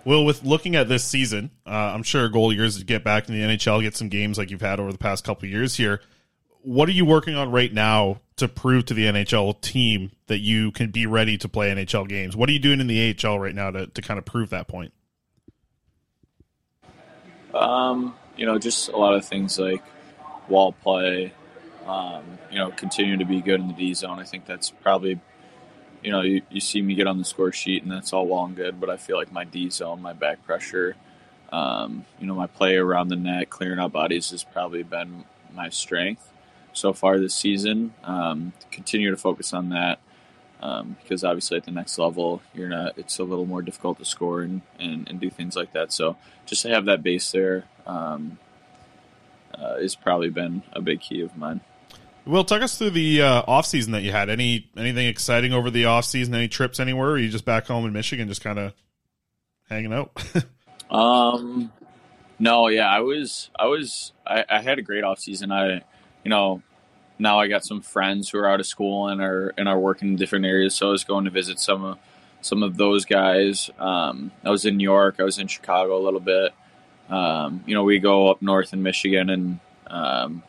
[0.04, 2.86] Well, with looking at this season, uh, I'm sure a goal of yours is to
[2.86, 5.46] get back in the NHL, get some games like you've had over the past couple
[5.46, 6.00] years here.
[6.62, 10.72] What are you working on right now to prove to the NHL team that you
[10.72, 12.36] can be ready to play NHL games?
[12.36, 14.68] What are you doing in the AHL right now to, to kind of prove that
[14.68, 14.92] point?
[17.54, 19.82] Um, you know, just a lot of things like
[20.48, 21.32] wall play.
[21.86, 24.18] Um, you know, continue to be good in the D zone.
[24.18, 25.18] I think that's probably,
[26.02, 28.44] you know, you, you see me get on the score sheet and that's all well
[28.44, 30.94] and good, but I feel like my D zone, my back pressure,
[31.52, 35.68] um, you know, my play around the net, clearing out bodies has probably been my
[35.68, 36.29] strength
[36.72, 37.94] so far this season.
[38.04, 40.00] Um, continue to focus on that
[40.62, 42.98] um, because obviously at the next level, you're not.
[42.98, 45.92] It's a little more difficult to score and, and, and do things like that.
[45.92, 48.38] So just to have that base there um,
[49.54, 51.60] uh, has probably been a big key of mine.
[52.26, 54.28] Will, talk us through the uh, off season that you had.
[54.28, 56.34] Any anything exciting over the off season?
[56.34, 57.08] Any trips anywhere?
[57.08, 58.74] Or are you just back home in Michigan, just kind of
[59.68, 60.12] hanging out?
[60.90, 61.72] Um,
[62.38, 65.52] no, yeah, I was, I was, I, I had a great off season.
[65.52, 65.82] I,
[66.24, 66.62] you know,
[67.18, 70.08] now I got some friends who are out of school and are and are working
[70.08, 70.74] in different areas.
[70.74, 71.98] So I was going to visit some of
[72.40, 73.70] some of those guys.
[73.78, 75.16] Um, I was in New York.
[75.18, 76.52] I was in Chicago a little bit.
[77.08, 80.42] Um, you know, we go up north in Michigan and um,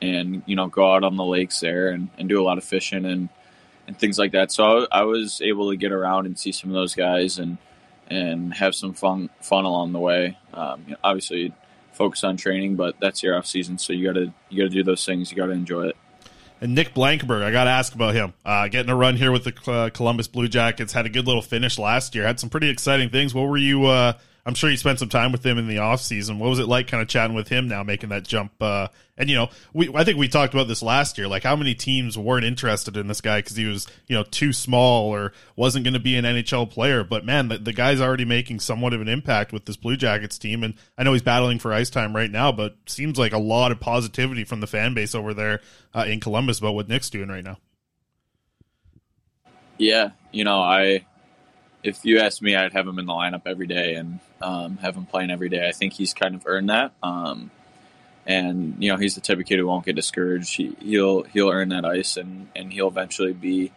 [0.00, 2.64] and you know go out on the lakes there and, and do a lot of
[2.64, 3.28] fishing and
[3.86, 4.52] and things like that.
[4.52, 7.58] So I, I was able to get around and see some of those guys and
[8.08, 10.38] and have some fun fun along the way.
[10.54, 11.52] Um, you know, obviously,
[12.00, 15.04] focus on training, but that's your off season, so you gotta you gotta do those
[15.04, 15.30] things.
[15.30, 15.96] You gotta enjoy it.
[16.62, 18.34] And Nick Blankenburg, I got to ask about him.
[18.44, 21.40] Uh, getting a run here with the uh, Columbus Blue Jackets, had a good little
[21.40, 22.26] finish last year.
[22.26, 23.32] Had some pretty exciting things.
[23.34, 23.86] What were you?
[23.86, 24.12] Uh,
[24.46, 26.38] I'm sure you spent some time with him in the off season.
[26.38, 28.52] What was it like, kind of chatting with him now, making that jump?
[28.60, 31.28] Uh, and you know, we I think we talked about this last year.
[31.28, 34.52] Like, how many teams weren't interested in this guy because he was you know too
[34.52, 37.04] small or wasn't going to be an NHL player?
[37.04, 40.38] But man, the, the guy's already making somewhat of an impact with this Blue Jackets
[40.38, 40.64] team.
[40.64, 43.72] And I know he's battling for ice time right now, but seems like a lot
[43.72, 45.60] of positivity from the fan base over there
[45.94, 47.58] uh, in Columbus about what Nick's doing right now.
[49.76, 51.06] Yeah, you know, I
[51.82, 54.96] if you asked me, I'd have him in the lineup every day and um, have
[54.96, 55.66] him playing every day.
[55.66, 56.92] I think he's kind of earned that.
[57.02, 57.50] Um,
[58.26, 60.56] and you know, he's the type of kid who won't get discouraged.
[60.56, 63.72] He, he'll he'll earn that ice, and, and he'll eventually be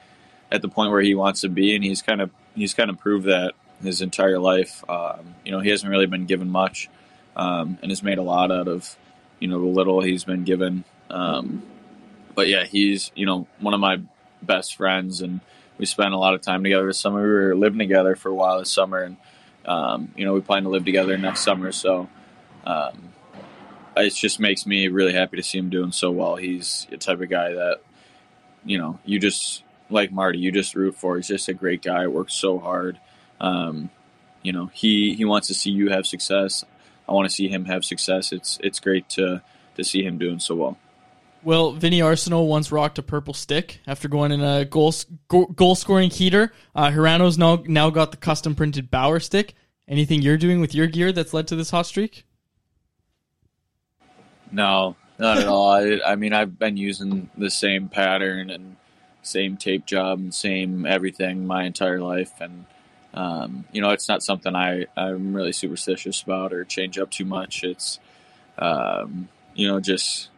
[0.51, 1.75] at the point where he wants to be.
[1.75, 4.83] And he's kind of he's kind of proved that his entire life.
[4.89, 6.89] Um, you know, he hasn't really been given much,
[7.35, 8.97] um, and has made a lot out of
[9.39, 10.83] you know the little he's been given.
[11.09, 11.63] Um,
[12.35, 14.01] but yeah, he's you know one of my
[14.41, 15.39] best friends, and
[15.77, 17.21] we spent a lot of time together this summer.
[17.21, 19.17] We were living together for a while this summer, and
[19.65, 21.71] um, you know we plan to live together next summer.
[21.71, 22.09] So
[22.65, 23.13] um,
[23.97, 26.35] it just makes me really happy to see him doing so well.
[26.35, 27.81] He's the type of guy that
[28.65, 31.17] you know you just like Marty, you just root for.
[31.17, 32.07] He's just a great guy.
[32.07, 32.99] Works so hard.
[33.39, 33.89] Um,
[34.41, 36.63] you know he he wants to see you have success.
[37.07, 38.31] I want to see him have success.
[38.31, 39.41] It's it's great to
[39.75, 40.77] to see him doing so well.
[41.43, 44.93] Well, Vinny Arseneau once rocked a purple stick after going in a goal
[45.27, 46.53] goal scoring heater.
[46.73, 49.53] Uh, Hirano's now now got the custom printed Bauer stick.
[49.87, 52.25] Anything you're doing with your gear that's led to this hot streak?
[54.51, 55.69] No, not at all.
[55.69, 58.77] I, I mean, I've been using the same pattern and
[59.21, 62.65] same tape job and same everything my entire life, and
[63.13, 67.25] um, you know, it's not something I I'm really superstitious about or change up too
[67.25, 67.65] much.
[67.65, 67.99] It's
[68.57, 70.29] um, you know just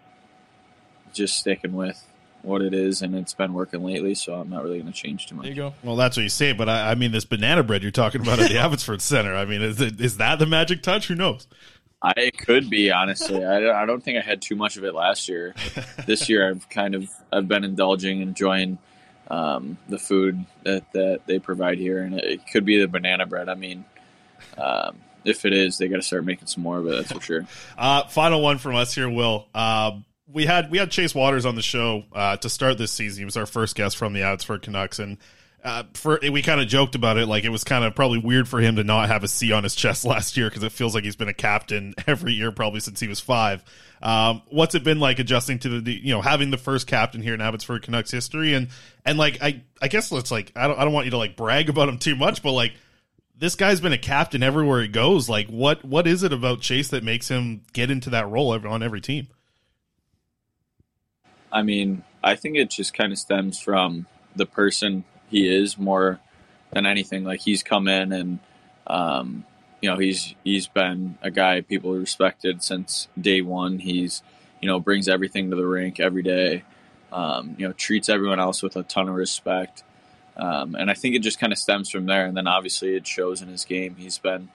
[1.16, 2.02] just sticking with
[2.42, 5.26] what it is, and it's been working lately, so I'm not really going to change
[5.28, 5.46] too much.
[5.46, 5.74] There you go.
[5.84, 8.40] Well, that's what you say, but I, I mean, this banana bread you're talking about
[8.40, 9.36] at the Abbotsford Center.
[9.36, 11.08] I mean, is it, is that the magic touch?
[11.08, 11.48] Who knows?
[12.04, 13.44] I it could be honestly.
[13.44, 15.56] I, don't- I don't think I had too much of it last year.
[16.06, 18.78] this year, I've kind of I've been indulging, enjoying
[19.32, 23.26] um, the food that that they provide here, and it, it could be the banana
[23.26, 23.50] bread.
[23.50, 23.86] I mean,
[24.56, 26.92] um, if it is, they got to start making some more of it.
[26.92, 27.48] That's for sure.
[27.78, 29.48] Uh, final one from us here, Will.
[29.56, 33.22] Um, we had we had Chase Wouters on the show uh, to start this season.
[33.22, 35.18] He was our first guest from the Abbotsford Canucks, and
[35.64, 38.48] uh, for we kind of joked about it, like it was kind of probably weird
[38.48, 40.96] for him to not have a C on his chest last year because it feels
[40.96, 43.64] like he's been a captain every year probably since he was five.
[44.02, 47.34] Um, what's it been like adjusting to the you know having the first captain here
[47.34, 48.70] in Abbotsford Canucks history and
[49.06, 51.36] and like I I guess let's like I don't I don't want you to like
[51.36, 52.74] brag about him too much, but like
[53.38, 55.30] this guy's been a captain everywhere he goes.
[55.30, 58.82] Like what what is it about Chase that makes him get into that role on
[58.82, 59.28] every team?
[61.56, 66.20] I mean, I think it just kind of stems from the person he is more
[66.72, 67.24] than anything.
[67.24, 68.40] Like he's come in and,
[68.88, 69.46] um,
[69.82, 73.80] you know, he's he's been a guy people respected since day one.
[73.80, 74.22] He's,
[74.62, 76.64] you know, brings everything to the rink every day.
[77.14, 79.84] Um, you know, treats everyone else with a ton of respect.
[80.36, 82.26] Um, and I think it just kind of stems from there.
[82.26, 83.96] And then obviously it shows in his game.
[83.98, 84.50] He's been,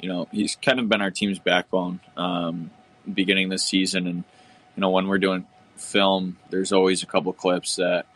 [0.00, 2.72] you know, he's kind of been our team's backbone um,
[3.12, 4.08] beginning this season.
[4.08, 4.24] And,
[4.74, 5.46] you know, when we're doing
[5.80, 8.06] film, there's always a couple clips that,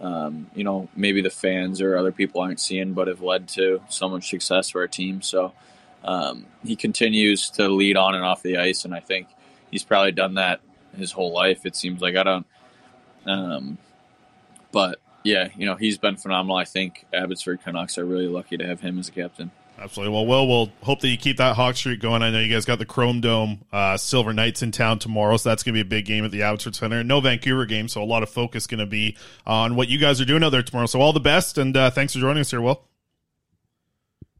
[0.00, 3.80] um, you know, maybe the fans or other people aren't seeing, but have led to
[3.88, 5.22] so much success for our team.
[5.22, 5.52] So
[6.04, 8.84] um, he continues to lead on and off the ice.
[8.84, 9.28] And I think
[9.70, 10.60] he's probably done that
[10.96, 11.66] his whole life.
[11.66, 12.46] It seems like I don't,
[13.26, 13.78] um,
[14.72, 16.56] but yeah, you know, he's been phenomenal.
[16.56, 19.50] I think Abbotsford Canucks are really lucky to have him as a captain.
[19.80, 20.14] Absolutely.
[20.14, 22.22] Well, Will, we'll hope that you keep that Hawk Streak going.
[22.22, 25.48] I know you guys got the Chrome Dome uh, Silver Knights in town tomorrow, so
[25.48, 27.02] that's going to be a big game at the Abbotsford Center.
[27.02, 29.16] No Vancouver game, so a lot of focus going to be
[29.46, 30.84] on what you guys are doing out there tomorrow.
[30.84, 32.84] So all the best, and uh, thanks for joining us here, Will.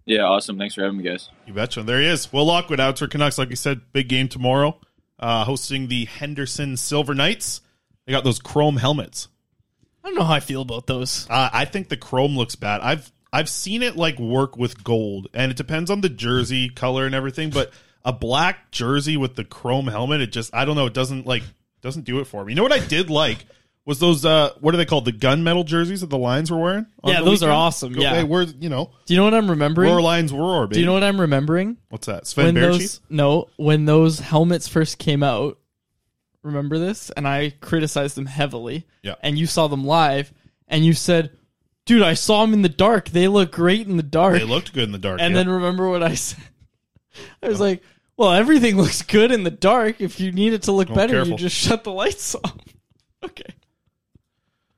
[0.05, 0.59] Yeah, awesome.
[0.59, 1.31] Thanks for having me, guys.
[1.47, 1.85] You betcha.
[1.85, 2.31] There he is.
[2.31, 3.39] Will Lockwood, Abbotsford Canucks.
[3.39, 4.79] Like you said, big game tomorrow,
[5.19, 7.63] uh, hosting the Henderson Silver Knights.
[8.05, 9.29] They got those chrome helmets.
[10.05, 11.27] I don't know how I feel about those.
[11.31, 12.83] Uh, I think the chrome looks bad.
[12.83, 17.07] I've I've seen it like work with gold, and it depends on the jersey color
[17.07, 17.51] and everything.
[17.51, 17.73] But
[18.05, 20.87] a black jersey with the chrome helmet, it just I don't know.
[20.87, 21.43] It doesn't like
[21.81, 22.53] doesn't do it for me.
[22.53, 23.47] You know what I did like
[23.85, 26.87] was those uh what are they called the gunmetal jerseys that the Lions were wearing?
[27.05, 28.15] Yeah, those are awesome, Go- yeah.
[28.17, 29.91] hey, we're you know Do you know what I'm remembering?
[29.91, 30.67] Roar Lions roar.
[30.67, 30.75] Baby.
[30.75, 31.77] Do you know what I'm remembering?
[31.89, 32.27] What's that?
[32.27, 35.59] Sven when those no, when those helmets first came out,
[36.43, 37.11] remember this?
[37.11, 38.87] And I criticized them heavily.
[39.03, 39.15] Yeah.
[39.23, 40.33] And you saw them live,
[40.69, 41.31] and you said,
[41.87, 43.11] "Dude, I saw them in the dark.
[43.11, 45.21] They look great in the dark." They looked good in the dark.
[45.21, 45.39] And yeah.
[45.43, 46.43] then remember what I said?
[47.43, 47.83] I was like,
[48.17, 50.01] "Well, everything looks good in the dark.
[50.01, 51.33] If you need it to look Oh, better, careful.
[51.33, 52.57] you just shut the lights off."
[53.25, 53.55] okay.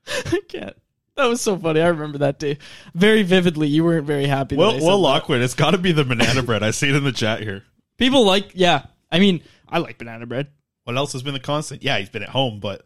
[0.07, 0.77] I can't.
[1.17, 1.81] That was so funny.
[1.81, 2.59] I remember that day
[2.95, 3.69] very vividly.
[3.69, 4.57] You weren't very happy.
[4.57, 4.83] Will, that.
[4.97, 6.63] Lockwood, it's got to be the banana bread.
[6.63, 7.63] I see it in the chat here.
[7.99, 8.87] People like, yeah.
[9.11, 10.49] I mean, I like banana bread.
[10.85, 11.83] What else has been the constant?
[11.83, 12.85] Yeah, he's been at home, but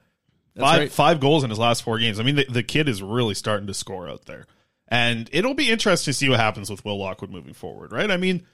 [0.59, 0.93] five right.
[0.93, 2.19] five goals in his last four games.
[2.19, 4.47] I mean, the, the kid is really starting to score out there,
[4.89, 7.93] and it'll be interesting to see what happens with Will Lockwood moving forward.
[7.93, 8.11] Right?
[8.11, 8.47] I mean,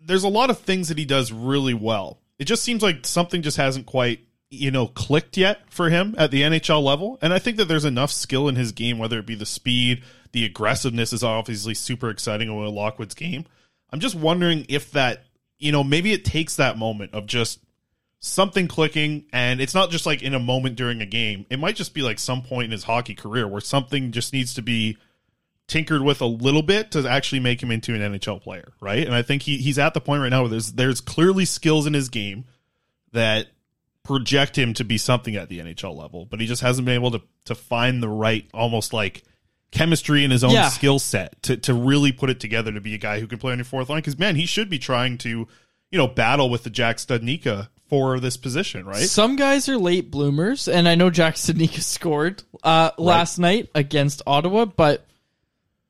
[0.00, 2.20] there's a lot of things that he does really well.
[2.38, 6.30] It just seems like something just hasn't quite you know clicked yet for him at
[6.30, 9.26] the NHL level, and I think that there's enough skill in his game, whether it
[9.26, 13.44] be the speed, the aggressiveness is obviously super exciting in Will Lockwood's game.
[13.90, 15.24] I'm just wondering if that
[15.58, 17.60] you know maybe it takes that moment of just
[18.20, 21.46] something clicking and it's not just like in a moment during a game.
[21.50, 24.54] It might just be like some point in his hockey career where something just needs
[24.54, 24.96] to be
[25.68, 29.04] tinkered with a little bit to actually make him into an NHL player right?
[29.06, 31.86] And I think he, he's at the point right now where there's there's clearly skills
[31.86, 32.44] in his game
[33.12, 33.48] that
[34.02, 37.10] project him to be something at the NHL level but he just hasn't been able
[37.10, 39.22] to to find the right almost like
[39.70, 40.70] chemistry in his own Yeah.
[40.70, 43.52] skill set to to really put it together to be a guy who can play
[43.52, 43.98] on your fourth line.
[43.98, 45.46] Because man he should be trying to
[45.90, 50.10] you know battle with the Jack Studnicka for this position right Some guys are late
[50.10, 55.06] bloomers, and I know Jack Studnicka scored uh, last night against Ottawa, but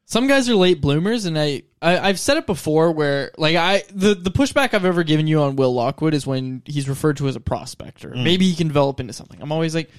[0.05, 3.83] some guys are late bloomers, and I, I I've said it before where like I
[3.93, 7.29] the the pushback I've ever given you on Will Lockwood is when he's referred to
[7.29, 8.11] as a prospector.
[8.11, 8.25] Mm.
[8.25, 9.43] Maybe he can develop into something.
[9.43, 9.91] I'm always like,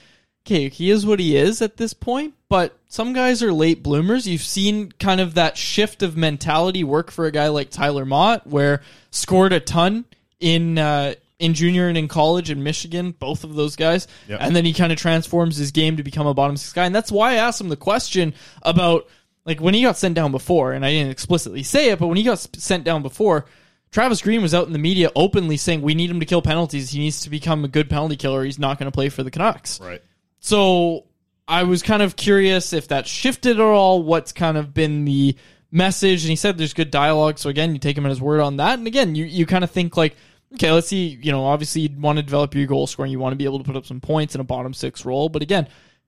[0.46, 4.28] okay, he is what he is at this point, but some guys are late bloomers.
[4.28, 8.48] You've seen kind of that shift of mentality work for a guy like Tyler Motte,
[8.48, 8.82] where
[9.12, 10.06] scored a ton
[10.40, 14.40] in uh, in junior and in college in Michigan, both of those guys, Yep.
[14.42, 16.94] and then he kind of transforms his game to become a bottom six guy, and
[16.94, 19.08] that's why I asked him the question about
[19.46, 22.18] like when he got sent down before, and I didn't explicitly say it, but when
[22.18, 23.46] he got sent down before.
[23.92, 26.92] Travis Green was out in the media openly saying we need him to kill penalties.
[26.92, 28.44] He needs to become a good penalty killer.
[28.44, 29.80] He's not going to play for the Canucks.
[29.82, 30.00] right
[30.40, 31.06] So
[31.48, 34.04] I was kind of curious if that shifted at all.
[34.04, 35.36] What's kind of been the
[35.72, 36.24] message?
[36.24, 37.40] And he said there's good dialogue.
[37.40, 38.78] So again, you take him at his word on that.
[38.78, 40.16] And again, you, you kind of think like,
[40.54, 41.20] okay, let's see.
[41.22, 43.12] You know, obviously you want to develop your goal scoring.
[43.12, 45.30] You want to be able to put up some points in a bottom six role.
[45.30, 45.68] But again,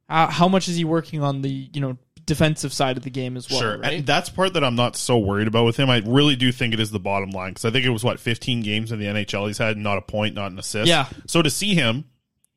[0.10, 3.36] uh, how much is he working on the you know defensive side of the game
[3.36, 3.60] as well?
[3.60, 3.94] sure right?
[3.94, 6.73] and that's part that I'm not so worried about with him I really do think
[6.73, 9.06] it is the bottom line because I think it was what 15 games in the
[9.06, 11.08] NHL he's had not a point not an assist Yeah.
[11.25, 12.06] so to see him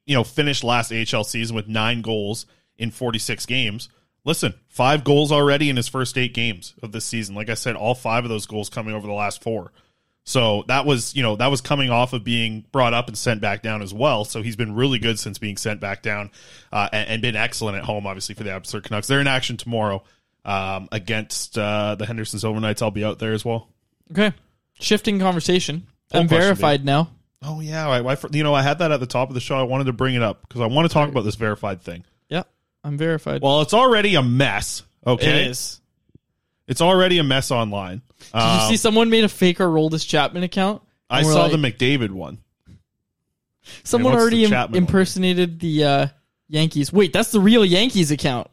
[0.05, 2.45] you know finish last AHL season with nine goals
[2.76, 3.89] in 46 games
[4.24, 7.74] listen five goals already in his first eight games of this season like I said
[7.74, 9.72] all five of those goals coming over the last four
[10.25, 13.43] So that was, you know, that was coming off of being brought up and sent
[13.43, 14.25] back down as well.
[14.25, 16.31] So he's been really good since being sent back down
[16.72, 19.07] uh, and, and been excellent at home, obviously, for the Abbotsford Canucks.
[19.07, 20.03] They're in action tomorrow
[20.47, 22.81] um, against uh, the Henderson Silver Knights.
[22.81, 23.68] I'll be out there as well.
[24.11, 24.33] Okay.
[24.81, 25.87] Shifting conversation.
[26.12, 27.11] I'm verified now.
[27.47, 29.57] Oh yeah, I, I, you know I had that at the top of the show.
[29.57, 32.05] I wanted to bring it up because I want to talk about this verified thing.
[32.29, 32.45] Yeah,
[32.83, 33.43] I'm verified.
[33.43, 34.83] Well, it's already a mess.
[35.07, 35.81] Okay, It is.
[36.67, 38.03] It's already a mess online.
[38.33, 40.83] Did you see someone made a fake Aroldis Chapman account?
[41.11, 42.39] I And we're saw like- the McDavid one.
[43.83, 44.83] Someone what's already the im- Chapman one?
[44.89, 46.07] impersonated the uh,
[46.49, 46.93] Yankees.
[46.93, 48.49] Wait, that's the real Yankees account.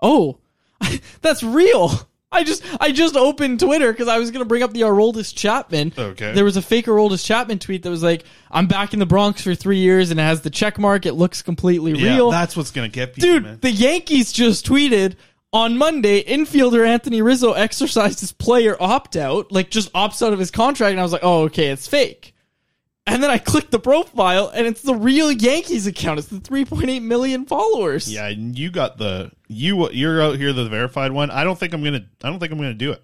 [0.00, 0.38] Oh,
[1.20, 1.90] that's real.
[2.30, 5.92] I just I just opened Twitter because I was gonna bring up the Aroldis Chapman.
[5.98, 6.32] Okay.
[6.32, 9.42] There was a fake Aroldis Chapman tweet that was like, "I'm back in the Bronx
[9.42, 11.04] for three years," and it has the check mark.
[11.04, 12.30] It looks completely Yeah, real.
[12.30, 13.58] that's what's gonna get people, Dude, man.
[13.60, 15.16] the Yankees just tweeted
[15.52, 20.38] on Monday, infielder Anthony Rizzo exercised his player opt out, like just opts out of
[20.38, 22.34] his contract, and I was like, oh, okay, it's fake.
[23.06, 26.20] And then I clicked the profile, and it's the real Yankees account.
[26.20, 28.12] It's the 3.8 million followers.
[28.12, 31.30] Yeah, and you got the you you're out here the verified one.
[31.30, 32.06] I don't think I'm gonna.
[32.22, 33.02] I don't think I'm gonna do it.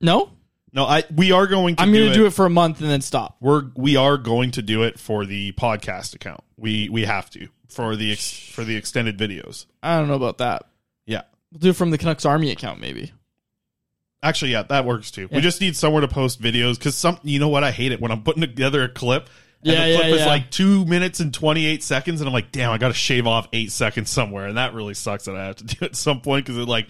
[0.00, 0.30] No,
[0.72, 1.82] No, I we are going to.
[1.82, 3.36] I'm going to do it for a month and then stop.
[3.40, 6.40] We're we are going to do it for the podcast account.
[6.58, 9.66] We we have to for the ex, for the extended videos.
[9.82, 10.66] I don't know about that.
[11.56, 13.12] We'll do it from the Canucks Army account, maybe.
[14.22, 15.22] Actually, yeah, that works too.
[15.30, 15.36] Yeah.
[15.36, 18.00] We just need somewhere to post videos because some, you know what, I hate it
[18.00, 19.30] when I'm putting together a clip.
[19.62, 20.26] And Yeah, the clip yeah, is yeah.
[20.26, 23.26] like two minutes and twenty eight seconds, and I'm like, damn, I got to shave
[23.26, 25.96] off eight seconds somewhere, and that really sucks that I have to do it at
[25.96, 26.88] some point because it like,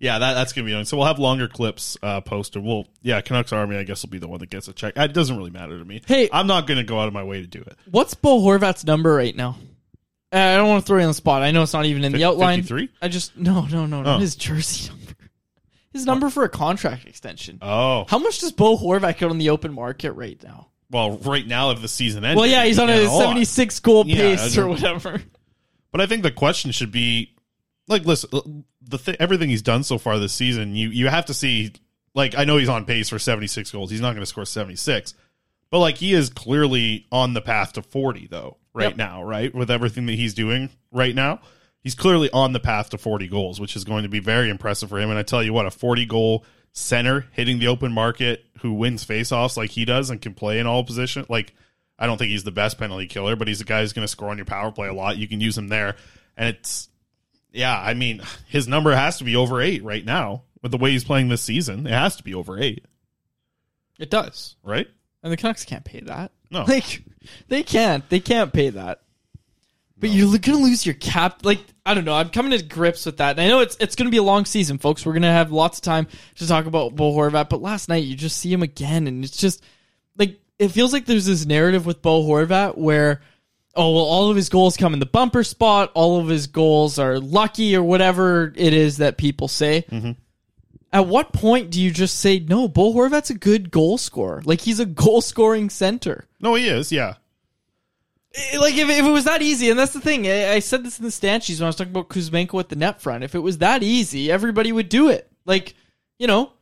[0.00, 0.86] yeah, that that's gonna be annoying.
[0.86, 2.64] So we'll have longer clips uh, posted.
[2.64, 4.94] We'll, yeah, Canucks Army, I guess will be the one that gets a check.
[4.96, 6.02] It doesn't really matter to me.
[6.06, 7.76] Hey, I'm not gonna go out of my way to do it.
[7.90, 9.56] What's Bo Horvat's number right now?
[10.32, 11.42] Uh, I don't want to throw you on the spot.
[11.42, 12.58] I know it's not even in the outline.
[12.62, 12.88] 53?
[13.02, 14.18] I just no, no, no, not Oh.
[14.20, 15.14] his jersey number.
[15.92, 17.58] His number for a contract extension.
[17.60, 20.68] Oh, How much does Bo Horvat get on the open market right now?
[20.90, 24.16] well, right now if the season ends, well, yeah, he's on a 76 goal Yeah,
[24.36, 25.22] pace or don't- whatever.
[25.92, 27.34] But I think the question should be
[27.88, 31.34] like, listen, the th- everything he's done so far this season, you you have to
[31.34, 31.72] see.
[32.14, 33.90] Like, I know he's on pace for seventy six goals.
[33.90, 35.14] He's not going to score seventy six,
[35.70, 38.56] but like he is clearly on the path to forty though.
[38.72, 38.96] Right Yep.
[38.96, 41.40] now, right with everything that he's doing right now,
[41.80, 44.88] he's clearly on the path to forty goals, which is going to be very impressive
[44.88, 45.10] for him.
[45.10, 49.04] And I tell you what, a forty goal center hitting the open market who wins
[49.04, 51.54] faceoffs like he does and can play in all positions, like.
[52.02, 54.08] I don't think he's the best penalty killer, but he's a guy who's going to
[54.08, 55.18] score on your power play a lot.
[55.18, 55.96] You can use him there,
[56.34, 56.88] and it's
[57.52, 57.78] yeah.
[57.78, 61.04] I mean, his number has to be over eight right now with the way he's
[61.04, 61.86] playing this season.
[61.86, 62.86] It has to be over eight,
[63.98, 64.88] It does, right?
[65.22, 66.32] And the Canucks can't pay that.
[66.50, 66.64] No.
[66.68, 67.02] like
[67.48, 68.08] they can't.
[68.08, 69.02] They can't pay that.
[69.98, 71.44] But you're gonna lose your cap.
[71.44, 72.14] Like I don't know.
[72.14, 74.46] I'm coming to grips with that, and I know it's it's gonna be a long
[74.46, 75.04] season, folks.
[75.04, 76.06] We're gonna have lots of time
[76.36, 77.50] to talk about Bo Horvat.
[77.50, 79.62] But last night you just see him again, and it's just
[80.16, 83.20] like it feels like there's this narrative with Bo Horvat where
[83.74, 85.92] oh well, all of his goals come in the bumper spot.
[85.94, 89.84] All of his goals are lucky or whatever it is that people say.
[89.90, 90.12] Mm-hmm.
[90.92, 92.66] At what point do you just say no?
[92.66, 94.42] Bo Horvat's a good goal scorer.
[94.44, 96.26] Like he's a goal scoring center.
[96.40, 96.90] No, he is.
[96.90, 97.14] Yeah,
[98.58, 100.98] like if, if it was that easy, and that's the thing, I, I said this
[100.98, 103.24] in the Stanchies when I was talking about Kuzmenko at the net front.
[103.24, 105.30] If it was that easy, everybody would do it.
[105.46, 105.74] Like
[106.18, 106.52] you know,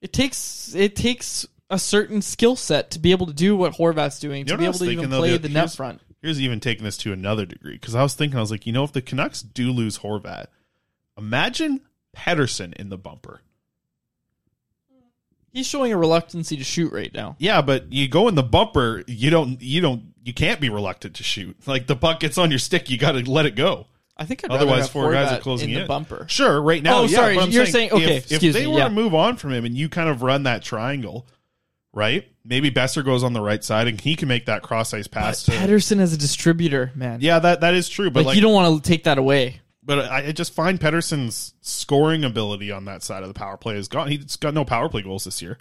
[0.00, 4.18] it takes it takes a certain skill set to be able to do what Horvat's
[4.18, 6.00] doing You to be able to even play The- the net front.
[6.20, 8.72] Here's even taking this to another degree because I was thinking, I was like, you
[8.72, 10.46] know, if the Canucks do lose Horvat,
[11.18, 11.80] imagine
[12.16, 13.40] Pettersson in the bumper.
[15.52, 17.36] He's showing a reluctancy to shoot right now.
[17.38, 21.14] Yeah, but you go in the bumper, you don't, you don't, you can't be reluctant
[21.16, 21.56] to shoot.
[21.66, 23.86] Like the puck gets on your stick, you got to let it go.
[24.16, 25.86] I think I'd Otherwise, four guys are closing in the in.
[25.88, 26.26] bumper.
[26.28, 26.98] Sure, right now.
[27.00, 28.84] Oh, yeah, sorry, but you're saying- okay, If, if they me, were yeah.
[28.88, 31.26] to move on from him and you kind of run that triangle,
[31.92, 32.28] right?
[32.44, 35.44] Maybe Boeser goes on the right side and he can make that cross ice pass.
[35.44, 37.20] to, Pettersson as a distributor, man.
[37.20, 38.10] yeah, that that is true.
[38.10, 39.60] But like, like, you don't want to take that away.
[39.84, 43.76] But I, I just find Pettersson's scoring ability on that side of the power play
[43.76, 44.08] is gone.
[44.08, 45.58] He's got no power play goals this year.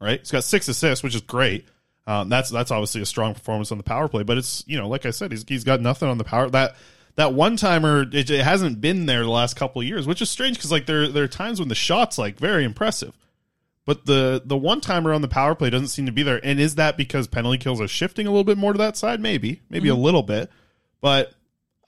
[0.00, 0.20] Right?
[0.20, 1.66] He's got six assists, which is great.
[2.06, 4.22] Um, that's that's obviously a strong performance on the power play.
[4.22, 6.76] But it's you know, like I said, he's he's got nothing on the power that
[7.16, 8.02] that one timer.
[8.02, 10.86] It, it hasn't been there the last couple of years, which is strange because like
[10.86, 13.16] there there are times when the shots like very impressive.
[13.86, 16.40] But the the one timer on the power play doesn't seem to be there.
[16.44, 19.20] And is that because penalty kills are shifting a little bit more to that side?
[19.20, 19.92] Maybe, maybe Mhm.
[19.92, 20.50] a little bit.
[21.00, 21.32] But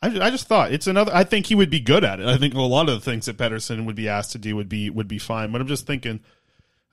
[0.01, 1.13] I, I just thought it's another.
[1.15, 2.27] I think he would be good at it.
[2.27, 4.69] I think a lot of the things that Pettersson would be asked to do would
[4.69, 5.51] be would be fine.
[5.51, 6.21] But I'm just thinking,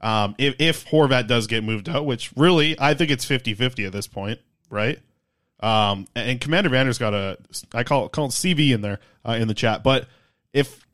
[0.01, 3.91] um, if if Horvat does get moved out, which really I think it's 50-50 at
[3.91, 4.39] this point,
[4.69, 4.99] right?
[5.59, 7.37] Um, and, and Commander Vander's got a
[7.73, 9.83] I call call it CV in there uh, in the chat.
[9.83, 10.07] But
[10.51, 10.85] if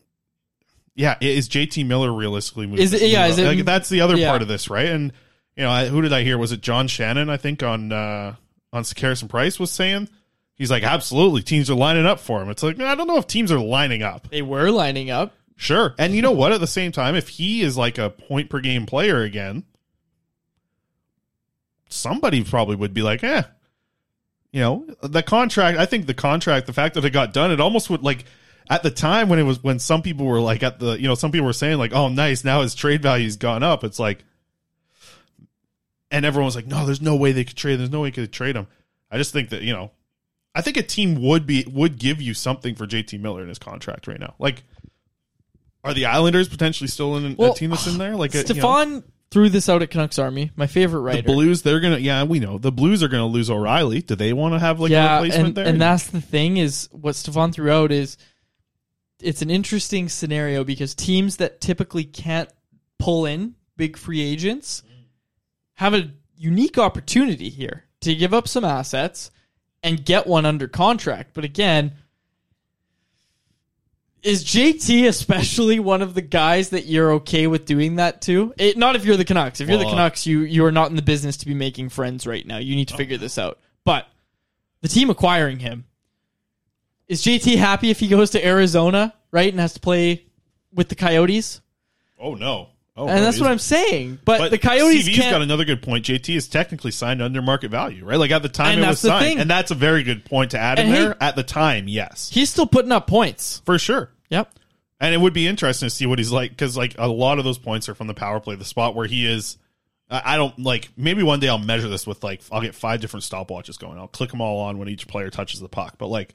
[0.96, 2.82] yeah, is JT Miller realistically moved?
[2.82, 4.30] Is it- yeah, is it- Like, that's the other yeah.
[4.30, 4.88] part of this, right?
[4.88, 5.14] And
[5.56, 6.38] you know, I, who did I hear?
[6.38, 7.30] Was it John Shannon?
[7.30, 8.36] I think on uh,
[8.74, 10.10] on Harrison Price was saying
[10.62, 12.50] he's like, absolutely, teams are lining up for him.
[12.50, 14.30] It's like I don't know if teams are lining up.
[14.30, 15.34] They were lining up.
[15.56, 16.52] Sure, and you know what?
[16.52, 19.64] At the same time, if he is like a point per game player again,
[21.90, 23.42] somebody probably would be like, eh,
[24.52, 25.80] you know, the contract.
[25.80, 28.26] I think the contract, the fact that it got done, it almost would like
[28.70, 31.16] at the time when it was when some people were like at the you know
[31.16, 33.84] some people were saying like, oh, nice, now his trade value's gone up.
[33.84, 34.24] It's like,
[36.12, 37.78] and everyone was like, no, there's no way they could trade.
[37.78, 38.68] There's no way they could trade him.
[39.10, 39.90] I just think that you know,
[40.54, 43.60] I think a team would be would give you something for JT Miller in his
[43.60, 44.36] contract right now.
[44.38, 44.64] Like,
[45.84, 48.16] are the Islanders potentially still in Well, a team that's in there?
[48.16, 50.52] Like, a, you know, Stefan threw this out at Canucks Army.
[50.56, 51.24] My favorite the writer.
[51.24, 54.02] Blues, they're gonna yeah, we know the Blues are gonna lose O'Reilly.
[54.02, 55.66] Do they want to have like a replacement and, there?
[55.66, 58.18] and that's the thing is what Stefan threw out is
[59.22, 62.50] it's an interesting scenario because teams that typically can't
[63.00, 64.84] pull in big free agents
[65.76, 69.32] have a unique opportunity here to give up some assets
[69.84, 71.32] and get one under contract.
[71.34, 71.94] But again,
[74.24, 78.54] is JT especially one of the guys that you're okay with doing that to?
[78.58, 79.62] It, not if you're the Canucks.
[79.62, 81.54] If you're the Well, uh, Canucks, you you are not in the business to be
[81.54, 82.58] making friends right now.
[82.58, 83.60] You need to figure this out.
[83.84, 84.08] But
[84.82, 85.86] the team acquiring him
[87.08, 90.26] is JT happy if he goes to Arizona, right, and has to play
[90.74, 91.62] with the Coyotes?
[92.20, 92.70] oh no,
[93.02, 93.50] oh, and no, that's what.
[93.52, 94.20] I'm saying.
[94.26, 95.32] But, the Coyotes CV's can't.
[95.32, 96.06] got another good point.
[96.06, 98.18] JT is technically signed under market value, right?
[98.20, 99.40] Like at the time And it was signed, thing.
[99.40, 101.18] and that's a very good point to add in And hey- there.
[101.22, 104.12] At the time, yes, he's still putting up points for sure.
[104.30, 104.52] Yep.
[105.00, 107.44] And it would be interesting to see what he's like because like a lot of
[107.46, 109.58] those points are from the power play, the spot where he is.
[110.14, 110.90] I don't like.
[110.98, 113.98] Maybe one day I'll measure this with like I'll get five different stopwatches going.
[113.98, 115.96] I'll click them all on when each player touches the puck.
[115.98, 116.34] But like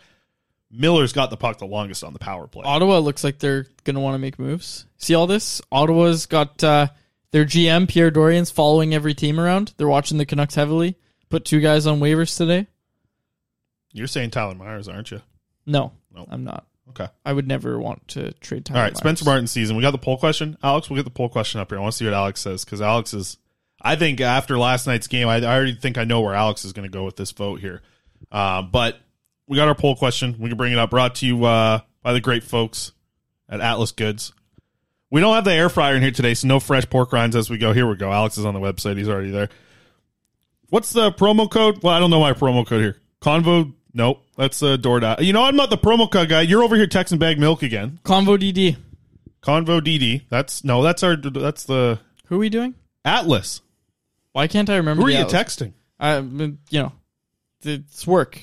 [0.76, 2.64] Miller's got the puck the longest on the power play.
[2.64, 4.86] Ottawa looks like they're going to want to make moves.
[4.98, 5.62] See all this?
[5.72, 6.88] Ottawa's got uh,
[7.30, 9.74] their GM, Pierre Dorion's following every team around.
[9.76, 10.96] They're watching the Canucks heavily.
[11.28, 12.66] Put two guys on waivers today.
[13.92, 15.22] You're saying Tyler Myers, aren't you?
[15.64, 16.26] No, No.
[16.30, 16.66] I'm not.
[16.90, 17.08] Okay.
[17.24, 18.98] I would never want to trade Tyler All right, Myers.
[18.98, 19.76] Spencer Martin season.
[19.76, 20.56] We got the poll question.
[20.62, 21.78] Alex, we'll get the poll question up here.
[21.78, 23.38] I want to see what Alex says because Alex is.
[23.80, 26.72] I think after last night's game, I, I already think I know where Alex is
[26.72, 27.82] going to go with this vote here.
[28.30, 28.98] Uh, but
[29.48, 30.36] we got our poll question.
[30.38, 30.90] We can bring it up.
[30.90, 32.92] Brought to you uh, by the great folks
[33.48, 34.32] at Atlas Goods.
[35.10, 37.48] We don't have the air fryer in here today, so no fresh pork rinds as
[37.48, 37.72] we go.
[37.72, 38.10] Here we go.
[38.12, 38.96] Alex is on the website.
[38.96, 39.48] He's already there.
[40.68, 41.82] What's the promo code?
[41.82, 42.96] Well, I don't know my promo code here.
[43.20, 43.72] Convo.
[43.94, 45.24] Nope, that's uh, DoorDash.
[45.24, 46.42] You know, I'm not the promo code guy.
[46.42, 47.98] You're over here texting bag milk again.
[48.04, 48.76] Convo DD.
[49.42, 50.22] Convo DD.
[50.28, 50.82] That's no.
[50.82, 51.16] That's our.
[51.16, 52.74] That's the Who are we doing?
[53.04, 53.62] Atlas.
[54.32, 55.00] Why can't I remember?
[55.02, 55.56] Who are the you Atlas?
[55.56, 55.72] texting?
[55.98, 56.92] I, you know,
[57.62, 58.38] it's work.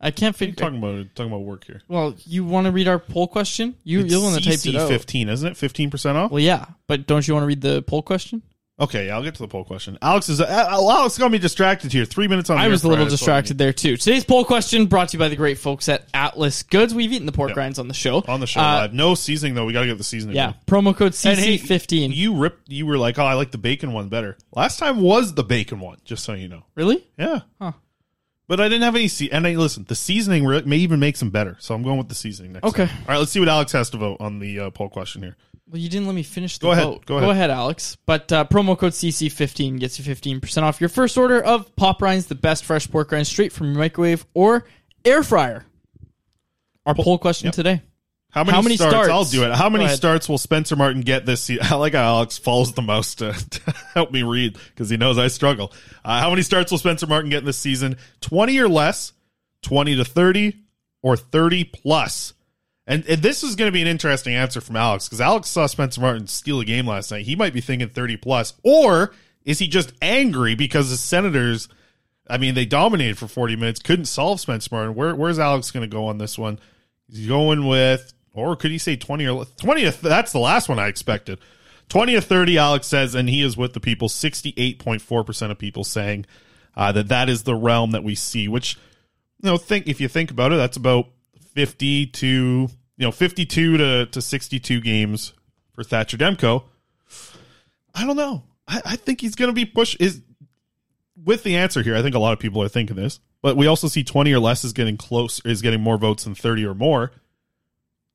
[0.00, 0.54] I can't figure.
[0.54, 1.80] Talking about talking about work here.
[1.88, 3.74] Well, you want to read our poll question?
[3.84, 4.88] You, It's you're the one that typed it out.
[4.88, 5.56] fifteen, isn't it?
[5.56, 6.30] Fifteen percent off.
[6.30, 8.42] Well, yeah, but don't you want to read the poll question?
[8.78, 9.96] Okay, yeah, I'll get to the poll question.
[10.02, 12.04] Alex is uh, Alex got me distracted here.
[12.04, 12.58] Three minutes on.
[12.58, 13.96] I was a little distracted there too.
[13.96, 16.94] Today's poll question brought to you by the great folks at Atlas Goods.
[16.94, 18.22] We've eaten the pork rinds on the show.
[18.28, 18.92] on the show Uh, live.
[18.92, 19.64] No seasoning though.
[19.64, 20.36] We got to get the seasoning.
[20.36, 22.14] Yeah, promo code And CC15.
[22.14, 22.68] You ripped.
[22.68, 24.36] You were like, oh, I like the bacon one better.
[24.54, 25.96] Last time was the bacon one.
[26.04, 26.64] Just so you know.
[26.74, 27.02] Really?
[27.18, 27.40] Yeah.
[27.58, 27.72] Huh.
[28.48, 29.08] But I didn't have any.
[29.08, 29.84] Se- and I listen.
[29.88, 31.56] The seasoning re- may even make some better.
[31.58, 32.64] So I'm going with the seasoning next.
[32.64, 32.86] Okay.
[32.86, 32.96] time.
[33.00, 33.18] All right.
[33.18, 35.36] Let's see what Alex has to vote on the uh, poll question here.
[35.68, 36.84] Well, you didn't let me finish the Go ahead.
[36.84, 37.06] vote.
[37.06, 37.50] Go ahead.
[37.50, 37.96] Alex.
[38.06, 42.26] But uh, promo code CC15 gets you 15% off your first order of Pop Rinds,
[42.26, 44.64] the best fresh pork rinds straight from your microwave or
[45.04, 45.64] air fryer.
[46.84, 47.82] Our poll question today.
[48.36, 48.92] How many, How many starts?
[48.92, 49.10] starts?
[49.10, 49.54] I'll do it.
[49.54, 51.64] How many starts will Spencer Martin get this season?
[51.70, 55.16] I like how Alex falls the most to, to help me read because he knows
[55.16, 55.72] I struggle.
[56.04, 57.96] Uh, how many starts will Spencer Martin get in this season?
[58.20, 59.14] 20 or less,
[59.62, 60.54] 20 to 30,
[61.00, 62.34] or 30 plus?
[62.86, 65.66] And, and this is going to be an interesting answer from Alex because Alex saw
[65.66, 67.24] Spencer Martin steal a game last night.
[67.24, 69.14] He might be thinking 30 plus, or
[69.46, 71.70] is he just angry because the Senators,
[72.28, 74.94] I mean, they dominated for 40 minutes, couldn't solve Spencer Martin?
[74.94, 76.58] Where, where's Alex going to go on this one?
[77.08, 79.82] He's going with, or could he say 20 or 20?
[79.90, 81.38] to- That's the last one I expected.
[81.88, 84.08] 20 to 30, Alex says, and he is with the people.
[84.08, 86.26] 68.4% of people saying
[86.76, 88.76] uh, that that is the realm that we see, which,
[89.40, 91.06] you know, think if you think about it, that's about
[91.54, 92.68] 50 to, you
[92.98, 95.32] know, 52 to, to 62 games
[95.74, 96.64] for Thatcher Demko.
[97.94, 98.42] I don't know.
[98.68, 100.00] I, I think he's going to be pushed.
[100.00, 100.22] Is
[101.24, 103.66] with the answer here, I think a lot of people are thinking this, but we
[103.66, 106.74] also see 20 or less is getting close, is getting more votes than 30 or
[106.74, 107.12] more.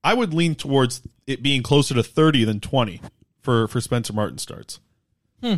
[0.03, 3.01] I would lean towards it being closer to 30 than 20
[3.41, 4.79] for, for Spencer Martin starts.
[5.41, 5.55] Hmm.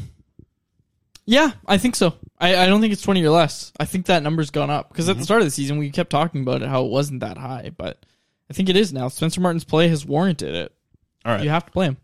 [1.25, 2.15] Yeah, I think so.
[2.37, 3.71] I, I don't think it's 20 or less.
[3.79, 6.09] I think that number's gone up because at the start of the season, we kept
[6.09, 8.05] talking about it, how it wasn't that high, but
[8.49, 9.07] I think it is now.
[9.07, 10.73] Spencer Martin's play has warranted it.
[11.23, 11.43] All right.
[11.43, 11.97] You have to play him.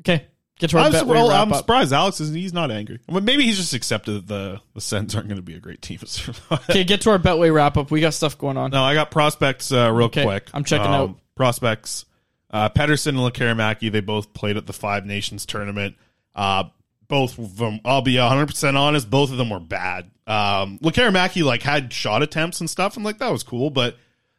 [0.00, 0.26] Okay.
[0.60, 1.00] Get to our I'm, bet.
[1.00, 1.58] sur- where we well, I'm up.
[1.58, 3.00] surprised Alex is he's not angry.
[3.08, 5.82] Well, maybe he's just accepted that the the Sens aren't going to be a great
[5.82, 5.98] team.
[6.70, 7.90] Okay, get to our Betway wrap up.
[7.90, 8.70] We got stuff going on.
[8.70, 10.48] No, I got prospects uh, real Okay, quick.
[10.54, 11.16] I'm checking out.
[11.34, 12.04] prospects.
[12.50, 15.96] Uh, Pettersson and Lekkerimäki, they both played at the Five Nations tournament.
[16.36, 16.64] Uh,
[17.08, 17.80] both of them.
[17.84, 19.10] I'll be 100 percent honest.
[19.10, 20.10] Both of them were bad.
[20.28, 23.96] Um, Lekkerimäki like had shot attempts and stuff, and like that was cool, but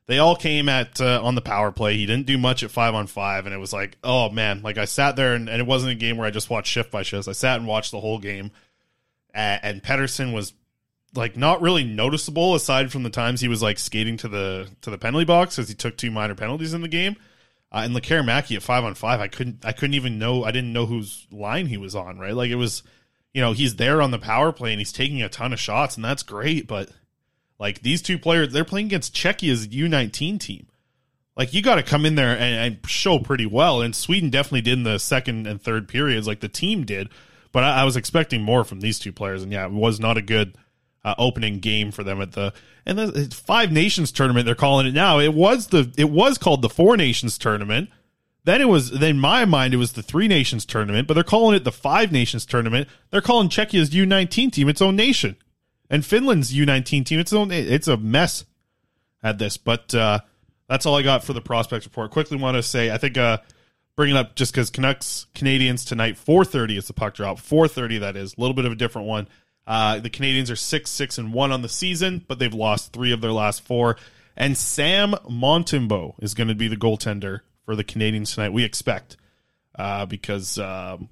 [0.07, 1.97] they all came at uh, on the power play.
[1.97, 4.77] He didn't do much at five on five, and it was like, oh man, like
[4.77, 7.03] I sat there and, and it wasn't a game where I just watched shift by
[7.03, 7.27] shift.
[7.27, 8.51] I sat and watched the whole game,
[9.33, 10.53] and, Pettersson was
[11.15, 14.89] like not really noticeable aside from the times he was like skating to the to
[14.89, 17.15] the penalty box as he took two minor penalties in the game.
[17.71, 20.73] Uh, and Lekkerimäki at five on five, I couldn't I couldn't even know I didn't
[20.73, 22.19] know whose line he was on.
[22.19, 22.83] Right, like it was,
[23.33, 25.95] you know, he's there on the power play and he's taking a ton of shots
[25.95, 26.67] and that's great.
[26.67, 26.89] But
[27.59, 30.67] like these two players, they're playing against Czechia's U nineteen team.
[31.37, 33.81] Like you got to come in there and, and show pretty well.
[33.81, 37.09] And Sweden definitely did in the second and third periods, like the team did.
[37.51, 40.17] But I, I was expecting more from these two players, and yeah, it was not
[40.17, 40.57] a good
[41.03, 42.53] uh, opening game for them at the
[42.85, 44.45] and the Five Nations tournament.
[44.45, 45.19] They're calling it now.
[45.19, 47.89] It was the it was called the Four Nations tournament.
[48.43, 51.23] Then it was then in my mind it was the Three Nations tournament, but they're
[51.23, 52.87] calling it the Five Nations tournament.
[53.09, 55.35] They're calling Czechia's U nineteen team its own nation,
[55.95, 57.51] and Finland's U nineteen team its own.
[57.51, 58.43] It's a mess
[59.23, 60.19] at this, but uh,
[60.67, 62.11] that's all I got for the prospect report.
[62.11, 63.37] Quickly want to say I think uh,
[63.95, 67.69] bring it up just because Canucks Canadiens tonight four thirty is the puck drop four
[67.69, 69.27] thirty that is a little bit of a different one.
[69.65, 73.13] Uh, the Canadiens are six, six, and one on the season, but they've lost three
[73.13, 73.97] of their last four.
[74.37, 78.53] And Sam Montembeault is going to be the goaltender for the Canadiens tonight.
[78.53, 79.17] We expect
[79.79, 81.09] uh, because um,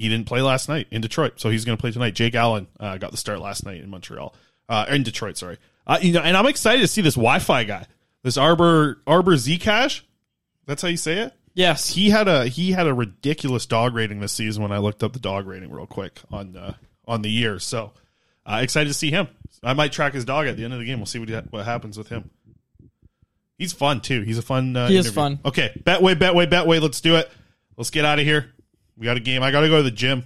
[0.00, 2.14] he didn't play last night in Detroit, so he's going to play tonight.
[2.14, 4.34] Jake Allen uh, got the start last night in Montreal,
[4.68, 5.36] uh, in Detroit.
[5.36, 7.86] Sorry, uh, you know, and I'm excited to see this Wi-Fi guy,
[8.22, 10.00] this Arber Arber Xhekaj.
[10.66, 11.34] That's how you say it.
[11.54, 14.62] Yes, he had a he had a ridiculous dog rating this season.
[14.62, 16.74] When I looked up the dog rating real quick on uh,
[17.06, 17.92] on the year, so
[18.46, 19.28] uh, excited to see him.
[19.62, 20.98] I might track his dog at the end of the game.
[21.00, 22.30] We'll see what he, what happens with him.
[23.58, 24.22] He's fun too.
[24.22, 24.74] He's a fun.
[24.74, 25.14] Uh, He is interview.
[25.14, 25.38] fun.
[25.44, 26.80] Okay, Betway, Betway, Betway.
[26.80, 27.30] Let's do it.
[27.76, 28.52] Let's get out of here.
[29.00, 29.42] We got a game.
[29.42, 30.24] I got to go to the gym.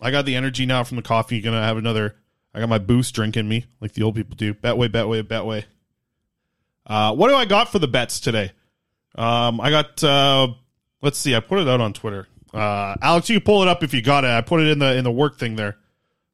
[0.00, 1.40] I got the energy now from the coffee.
[1.40, 2.14] Gonna have another.
[2.54, 4.52] I got my boost drink in me, like the old people do.
[4.52, 5.64] Betway, Betway, Betway.
[6.86, 8.52] Uh, what do I got for the bets today?
[9.14, 10.04] Um, I got.
[10.04, 10.48] Uh,
[11.00, 11.34] let's see.
[11.34, 12.28] I put it out on Twitter.
[12.52, 14.30] Uh, Alex, you can pull it up if you got it.
[14.30, 15.78] I put it in the in the work thing there.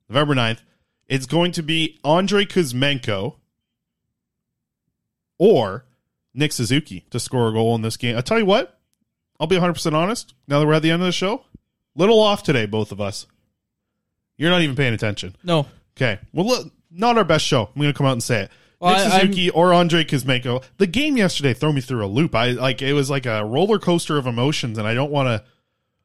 [0.08, 0.58] November 9th.
[1.06, 3.36] It's going to be Andre Kuzmenko
[5.38, 5.84] or
[6.34, 8.16] Nick Suzuki to score a goal in this game.
[8.16, 8.78] I tell you what,
[9.42, 10.34] I'll be 100% honest.
[10.46, 11.42] Now that we're at the end of the show,
[11.96, 13.26] little off today, both of us.
[14.38, 15.34] You're not even paying attention.
[15.42, 15.66] No.
[15.96, 16.20] Okay.
[16.32, 17.62] Well, look, not our best show.
[17.66, 18.50] I'm going to come out and say it.
[18.78, 20.62] Well, Nick I- Suzuki or Andre Kuzmenko.
[20.78, 22.36] The game yesterday threw me through a loop.
[22.36, 25.44] I like it was like a roller coaster of emotions, and I don't want to.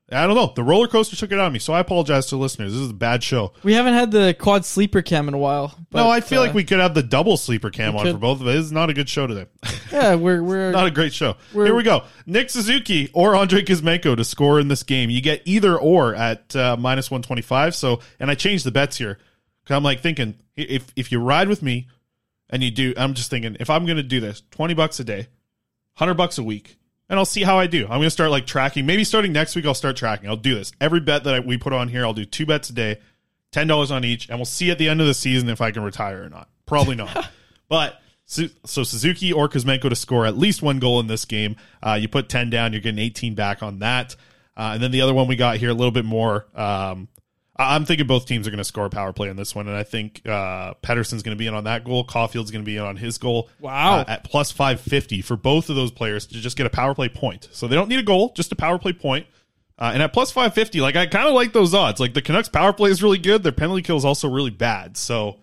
[0.10, 0.54] I don't know.
[0.56, 2.72] The roller coaster took it out of me, so I apologize to listeners.
[2.72, 3.52] This is a bad show.
[3.64, 5.78] We haven't had the quad sleeper cam in a while.
[5.92, 8.14] But, no, I feel uh, like we could have the double sleeper cam on could.
[8.14, 8.54] for both of us.
[8.56, 9.46] This is not a good show today.
[9.90, 11.38] Yeah, we're we're not a great show.
[11.54, 12.04] Here we go.
[12.26, 15.10] Nick Suzuki or Andre Kuzmenko to score in this game.
[15.10, 17.74] You get either or at uh, minus 125.
[17.74, 19.18] So, and I changed the bets here.
[19.66, 21.88] 'Cause I'm like thinking, if if you ride with me
[22.50, 25.06] and you do, I'm just thinking, if I'm going to do this, 20 bucks a
[25.06, 25.28] day,
[25.98, 26.78] 100 bucks a week,
[27.10, 27.84] and I'll see how I do.
[27.84, 28.86] I'm going to start like tracking.
[28.86, 30.30] Maybe starting next week, I'll start tracking.
[30.30, 30.72] I'll do this.
[30.82, 33.00] Every bet that I, we put on here, I'll do two bets a day,
[33.54, 35.84] $10 on each, and we'll see at the end of the season if I can
[35.84, 36.50] retire or not.
[36.66, 37.30] Probably not.
[37.70, 41.56] but Su- so Suzuki or Kuzmenko to score at least one goal in this game.
[41.82, 44.16] Uh, you put 10 down, you're getting 18 back on that.
[44.58, 46.46] Uh, and then the other one we got here a little bit more.
[46.54, 47.08] Um,
[47.60, 49.76] I'm thinking both teams are going to score a power play on this one, and
[49.76, 52.04] I think uh, Pettersson's going to be in on that goal.
[52.04, 53.50] Caulfield's going to be in on his goal.
[53.60, 54.00] Wow.
[54.00, 57.10] Uh, at plus 550 for both of those players to just get a power play
[57.10, 57.50] point.
[57.52, 59.26] So they don't need a goal, just a power play point.
[59.80, 62.00] Uh, and at plus 550, like I kind of like those odds.
[62.00, 63.44] Like the Canucks power play is really good.
[63.44, 64.98] Their penalty kill is also really bad.
[64.98, 65.40] So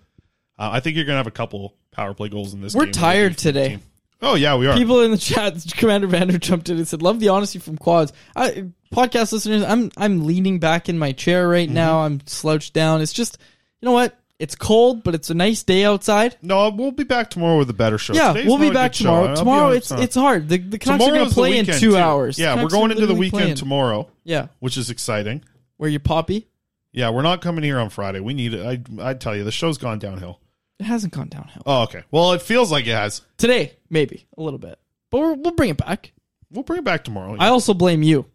[0.59, 2.85] uh, I think you're going to have a couple power play goals in this we're
[2.85, 2.93] game.
[2.93, 3.79] tired today.
[4.23, 4.77] Oh, yeah, we are.
[4.77, 8.13] People in the chat, Commander Vander jumped in and said, "Love the honesty from quads."
[8.35, 11.75] I, podcast listeners, I'm I'm leaning back in my chair right Mm-hmm.
[11.75, 12.01] now.
[12.01, 13.01] I'm slouched down.
[13.03, 13.39] It's just,
[13.81, 14.19] you know what?
[14.39, 16.37] It's cold, but it's a nice day outside.
[16.43, 18.15] No, we'll be back tomorrow with a better show.
[18.15, 19.05] Yeah, Today's we'll be back good show.
[19.05, 19.29] tomorrow.
[19.29, 20.49] Be Tomorrow, it's uh, it's hard.
[20.49, 21.97] The, the Canucks are going to play in two too.
[21.97, 22.39] hours.
[22.39, 23.55] Yeah, we're going into the weekend playing.
[23.57, 24.09] tomorrow.
[24.25, 25.45] Yeah, which is exciting.
[25.77, 26.49] where you poppy?
[26.93, 28.21] Yeah, we're not coming here on Friday.
[28.21, 28.65] We need it.
[28.99, 30.41] I I tell you, the show's gone downhill.
[30.81, 32.03] It hasn't gone downhill Oh, okay.
[32.11, 33.23] Well, it feels like it has.
[33.37, 33.73] today.
[33.91, 34.79] Maybe a little bit,
[35.11, 36.13] but we're, we'll bring it back.
[36.51, 37.37] We'll bring it back tomorrow.
[37.39, 38.27] I also blame you,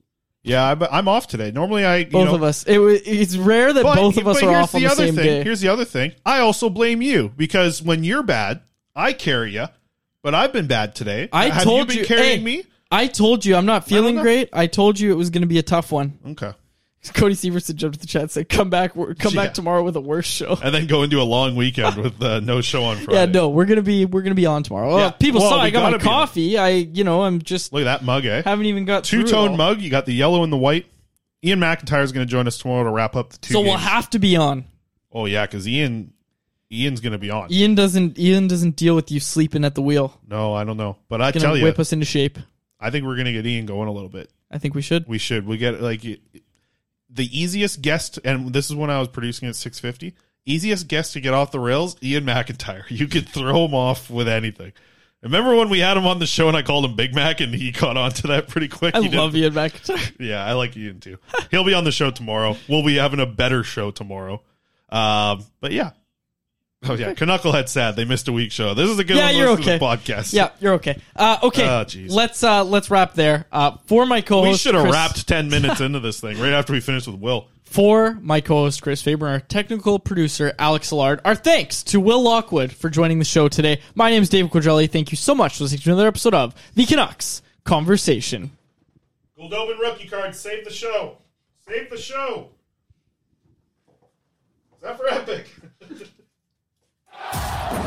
[0.44, 1.52] Yeah, I, I'm off today.
[1.52, 2.64] Normally, I you both know, of us.
[2.66, 5.26] It, it's rare that But- both of us are off on the other same thing.
[5.26, 5.44] day.
[5.44, 6.14] Here's the other thing.
[6.26, 8.62] I also blame you because when you're bad,
[8.96, 9.68] I carry you,
[10.24, 11.30] but I've been bad today.
[11.34, 12.64] I Have told you been you, carrying hey, me.
[12.92, 14.22] I told you I'm not feeling know.
[14.24, 14.50] great.
[14.52, 16.18] I told you it was going to be a tough one.
[16.26, 16.54] Okay.
[17.14, 19.44] Cody Severson jumped to the chat and said, "Come back, come Yeah.
[19.46, 22.42] back tomorrow with a worse show." And then go into a long weekend with uh,
[22.42, 23.14] no show on Friday.
[23.20, 24.98] Yeah, no, we're gonna be we're gonna be on tomorrow.
[24.98, 25.12] Yeah.
[25.12, 26.58] People Well, saw I got my be coffee.
[26.58, 28.42] I you know I'm just Look at that mug, eh?
[28.44, 29.80] haven't even got two tone mug.
[29.82, 30.88] You got the yellow and the white.
[31.44, 33.54] Ian McIntyre is going to join us tomorrow to wrap up the two.
[33.54, 34.66] So we'll have to be on.
[35.14, 36.12] Oh yeah, because Ian,
[36.70, 37.50] Ian's going to be on.
[37.50, 38.20] Ian doesn't.
[38.20, 40.20] Ian doesn't deal with you sleeping at the wheel.
[40.28, 42.38] No, I don't know, but I tell you, whip us into shape.
[42.78, 44.30] I think we're going to get Ian going a little bit.
[44.52, 45.08] I think we should.
[45.08, 45.46] We should.
[45.48, 46.04] We get like
[47.10, 50.16] the easiest guest, and this is when I was producing at six fifty.
[50.46, 52.84] Easiest guest to get off the rails, Ian McIntyre.
[52.90, 54.72] You could throw him off with anything.
[55.22, 57.54] Remember when we had him on the show and I called him Big Mac and
[57.54, 58.96] he caught on to that pretty quick?
[58.96, 60.14] I He did- love Ian McIntyre.
[60.20, 61.18] Yeah, I like Ian too.
[61.52, 62.56] He'll be on the show tomorrow.
[62.70, 64.42] We'll be having a better show tomorrow.
[64.90, 65.92] Um, but yeah.
[66.84, 68.74] Oh yeah, Knucklehead sad they missed a week show.
[68.74, 69.36] This is a good yeah, one.
[69.36, 69.78] you're okay.
[69.78, 70.32] the podcast.
[70.32, 70.98] Yeah, you're okay.
[71.14, 72.10] Uh, okay, Oh, jeez.
[72.10, 73.46] let's uh, let's wrap there.
[73.52, 76.54] Uh, for my co-host, we should have Chris- wrapped ten minutes into this thing right
[76.54, 77.48] after we finished with Will.
[77.66, 82.22] For my co-host Chris Faber, and our technical producer Alex Allard, our thanks to Will
[82.22, 83.82] Lockwood for joining the show today.
[83.94, 84.90] My name is David Quadrelli.
[84.90, 88.52] Thank you so much for listening to another episode of the Canucks Conversation.
[89.38, 90.34] Goldobin rookie card.
[90.34, 91.18] Save the show.
[91.68, 92.50] Save the show.
[94.76, 95.46] Is that for Epic?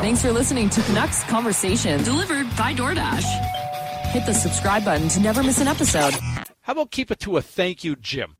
[0.03, 3.23] Thanks for listening to Canucks Conversation, delivered by DoorDash.
[4.11, 6.13] Hit the subscribe button to never miss an episode.
[6.61, 8.35] How about keep it to a thank you, Jim?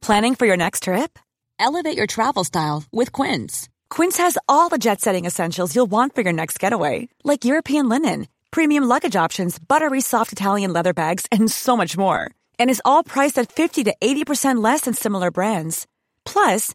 [0.00, 1.18] Planning for your next trip?
[1.58, 3.68] Elevate your travel style with Quince.
[3.90, 7.88] Quince has all the jet setting essentials you'll want for your next getaway, like European
[7.88, 12.30] linen, premium luggage options, buttery soft Italian leather bags, and so much more.
[12.58, 15.86] And is all priced at 50 to 80% less than similar brands.
[16.24, 16.74] Plus,